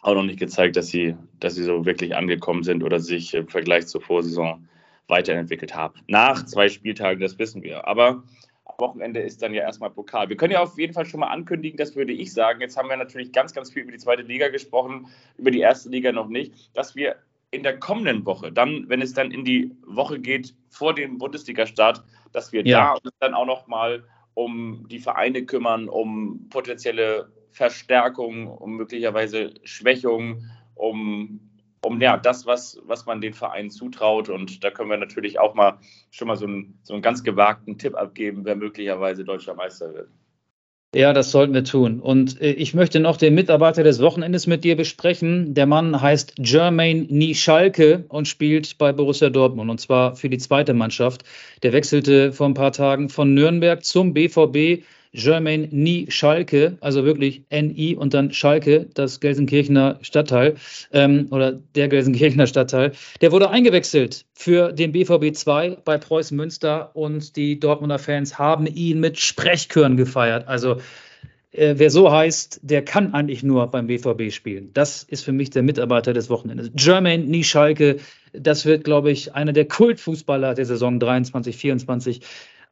[0.00, 3.48] auch noch nicht gezeigt, dass sie, dass sie so wirklich angekommen sind oder sich im
[3.48, 4.68] Vergleich zur Vorsaison
[5.08, 6.00] weiterentwickelt haben.
[6.06, 7.86] Nach zwei Spieltagen, das wissen wir.
[7.86, 8.22] Aber
[8.64, 10.28] am Wochenende ist dann ja erstmal Pokal.
[10.28, 12.60] Wir können ja auf jeden Fall schon mal ankündigen, das würde ich sagen.
[12.60, 15.88] Jetzt haben wir natürlich ganz, ganz viel über die zweite Liga gesprochen, über die erste
[15.88, 17.16] Liga noch nicht, dass wir
[17.56, 22.04] in der kommenden Woche, dann, wenn es dann in die Woche geht vor dem Bundesliga-Start,
[22.32, 22.78] dass wir ja.
[22.78, 24.04] da uns dann auch noch mal
[24.34, 31.40] um die Vereine kümmern, um potenzielle Verstärkungen, um möglicherweise Schwächungen, um,
[31.82, 34.28] um ja, das, was, was man den Vereinen zutraut.
[34.28, 35.78] Und da können wir natürlich auch mal
[36.10, 40.10] schon mal so einen, so einen ganz gewagten Tipp abgeben, wer möglicherweise deutscher Meister wird.
[40.94, 42.00] Ja, das sollten wir tun.
[42.00, 45.52] Und äh, ich möchte noch den Mitarbeiter des Wochenendes mit dir besprechen.
[45.52, 50.72] Der Mann heißt Jermaine Nischalke und spielt bei Borussia Dortmund und zwar für die zweite
[50.72, 51.24] Mannschaft.
[51.62, 54.84] Der wechselte vor ein paar Tagen von Nürnberg zum BVB
[55.16, 60.56] Germain Nie Schalke, also wirklich NI und dann Schalke, das Gelsenkirchener Stadtteil
[60.92, 62.92] ähm, oder der Gelsenkirchener Stadtteil,
[63.22, 68.66] der wurde eingewechselt für den BVB 2 bei Preußen Münster und die Dortmunder Fans haben
[68.66, 70.46] ihn mit Sprechchören gefeiert.
[70.48, 70.76] Also
[71.52, 74.70] äh, wer so heißt, der kann eigentlich nur beim BVB spielen.
[74.74, 76.70] Das ist für mich der Mitarbeiter des Wochenendes.
[76.74, 77.96] Germain Nie Schalke,
[78.34, 82.20] das wird, glaube ich, einer der Kultfußballer der Saison 23, 24.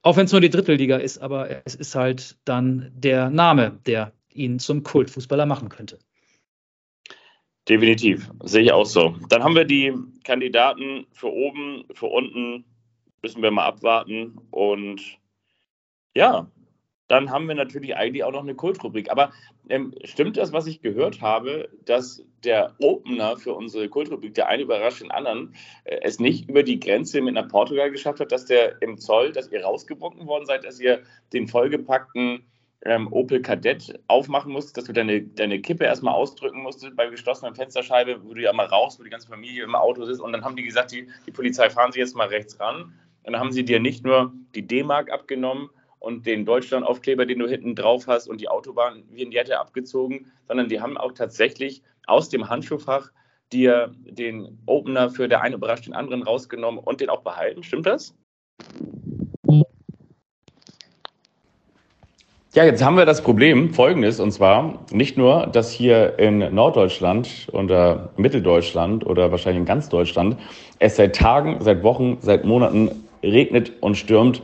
[0.05, 4.13] Auch wenn es nur die Drittliga ist, aber es ist halt dann der Name, der
[4.35, 5.99] ihn zum Kultfußballer machen könnte.
[7.67, 9.17] Definitiv, sehe ich auch so.
[9.31, 12.67] Dann haben wir die Kandidaten für oben, für unten,
[13.23, 14.37] müssen wir mal abwarten.
[14.51, 15.01] Und
[16.15, 16.51] ja,
[17.15, 19.11] dann haben wir natürlich eigentlich auch noch eine Kultrubrik.
[19.11, 19.33] Aber
[19.69, 24.65] ähm, stimmt das, was ich gehört habe, dass der Opener für unsere Kultrubrik, der eine
[24.65, 25.55] überrascht den anderen,
[25.85, 29.33] äh, es nicht über die Grenze mit nach Portugal geschafft hat, dass der im Zoll,
[29.33, 31.03] dass ihr rausgebrochen worden seid, dass ihr
[31.33, 32.45] den vollgepackten
[32.85, 37.55] ähm, Opel Kadett aufmachen musstest, dass du deine, deine Kippe erstmal ausdrücken musstest bei geschlossener
[37.55, 40.21] Fensterscheibe, wo du ja mal rauchst, wo die ganze Familie im Auto sitzt.
[40.21, 42.93] Und dann haben die gesagt, die, die Polizei fahren sie jetzt mal rechts ran.
[43.23, 45.71] Und dann haben sie dir nicht nur die D-Mark abgenommen
[46.05, 50.97] und den Deutschland-Aufkleber, den du hinten drauf hast und die Autobahn-Vignette abgezogen, sondern die haben
[50.99, 53.11] auch tatsächlich aus dem Handschuhfach
[53.53, 57.63] dir den Opener für der eine überrascht den anderen rausgenommen und den auch behalten.
[57.63, 58.15] Stimmt das?
[62.53, 67.49] Ja, jetzt haben wir das Problem folgendes, und zwar nicht nur, dass hier in Norddeutschland
[67.51, 70.37] oder Mitteldeutschland oder wahrscheinlich in ganz Deutschland
[70.79, 74.41] es seit Tagen, seit Wochen, seit Monaten regnet und stürmt,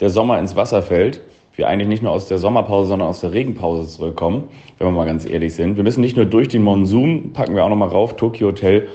[0.00, 1.20] der Sommer ins Wasser fällt,
[1.58, 5.06] wir eigentlich nicht nur aus der Sommerpause, sondern aus der Regenpause zurückkommen, wenn wir mal
[5.06, 5.76] ganz ehrlich sind.
[5.76, 8.88] Wir müssen nicht nur durch den Monsun, packen wir auch nochmal rauf, Tokyo Hotel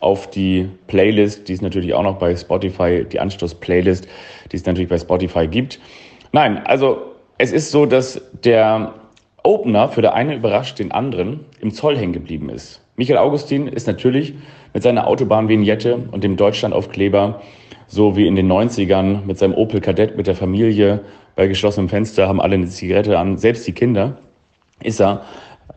[0.00, 4.06] auf die Playlist, die es natürlich auch noch bei Spotify, die Anstoß-Playlist,
[4.52, 5.80] die es natürlich bei Spotify gibt.
[6.32, 6.98] Nein, also
[7.38, 8.94] es ist so, dass der
[9.42, 12.82] Opener für der eine überrascht den anderen im Zoll hängen geblieben ist.
[12.96, 14.34] Michael Augustin ist natürlich
[14.74, 17.40] mit seiner Autobahnvignette und dem Deutschlandaufkleber,
[17.90, 21.00] so wie in den 90ern mit seinem Opel Kadett mit der Familie
[21.34, 24.16] bei geschlossenem Fenster, haben alle eine Zigarette an, selbst die Kinder,
[24.82, 25.22] ist er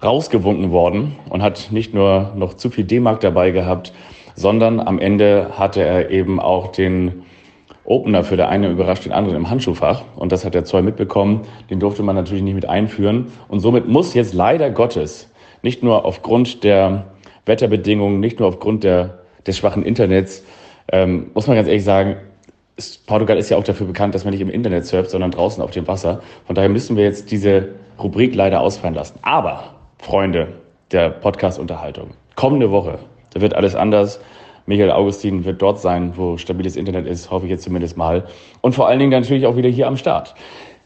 [0.04, 3.94] rausgewunken worden und hat nicht nur noch zu viel D-Mark dabei gehabt,
[4.36, 7.24] sondern am Ende hatte er eben auch den
[7.86, 10.04] Opener für der eine überrascht den anderen im Handschuhfach.
[10.16, 11.42] Und das hat der Zoll mitbekommen.
[11.70, 13.28] Den durfte man natürlich nicht mit einführen.
[13.50, 15.30] Und somit muss jetzt leider Gottes,
[15.64, 17.06] nicht nur aufgrund der
[17.46, 20.44] Wetterbedingungen, nicht nur aufgrund der, des schwachen Internets,
[20.92, 22.18] ähm, muss man ganz ehrlich sagen,
[23.06, 25.72] Portugal ist ja auch dafür bekannt, dass man nicht im Internet surft, sondern draußen auf
[25.72, 26.22] dem Wasser.
[26.46, 27.70] Von daher müssen wir jetzt diese
[28.00, 29.20] Rubrik leider ausfallen lassen.
[29.22, 30.54] Aber, Freunde
[30.92, 33.00] der Podcast-Unterhaltung, kommende Woche,
[33.34, 34.20] da wird alles anders.
[34.66, 38.28] Michael Augustin wird dort sein, wo stabiles Internet ist, hoffe ich jetzt zumindest mal.
[38.62, 40.36] Und vor allen Dingen natürlich auch wieder hier am Start.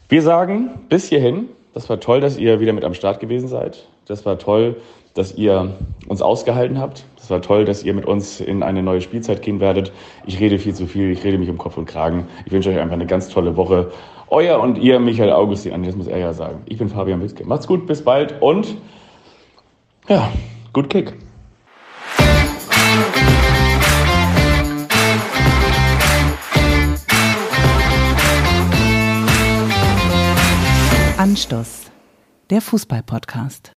[0.08, 3.86] Wir sagen bis hierhin, das war toll, dass ihr wieder mit am Start gewesen seid.
[4.06, 4.76] Das war toll,
[5.18, 5.74] dass ihr
[6.06, 7.04] uns ausgehalten habt.
[7.16, 9.90] Das war toll, dass ihr mit uns in eine neue Spielzeit gehen werdet.
[10.26, 12.28] Ich rede viel zu viel, ich rede mich um Kopf und Kragen.
[12.46, 13.90] Ich wünsche euch einfach eine ganz tolle Woche.
[14.28, 16.62] Euer und ihr, Michael Augustin, das muss er ja sagen.
[16.66, 17.44] Ich bin Fabian Witzke.
[17.44, 18.76] Macht's gut, bis bald und
[20.08, 20.30] ja,
[20.72, 21.14] gut Kick.
[31.16, 31.90] Anstoß,
[32.50, 33.66] der Fußball-Podcast.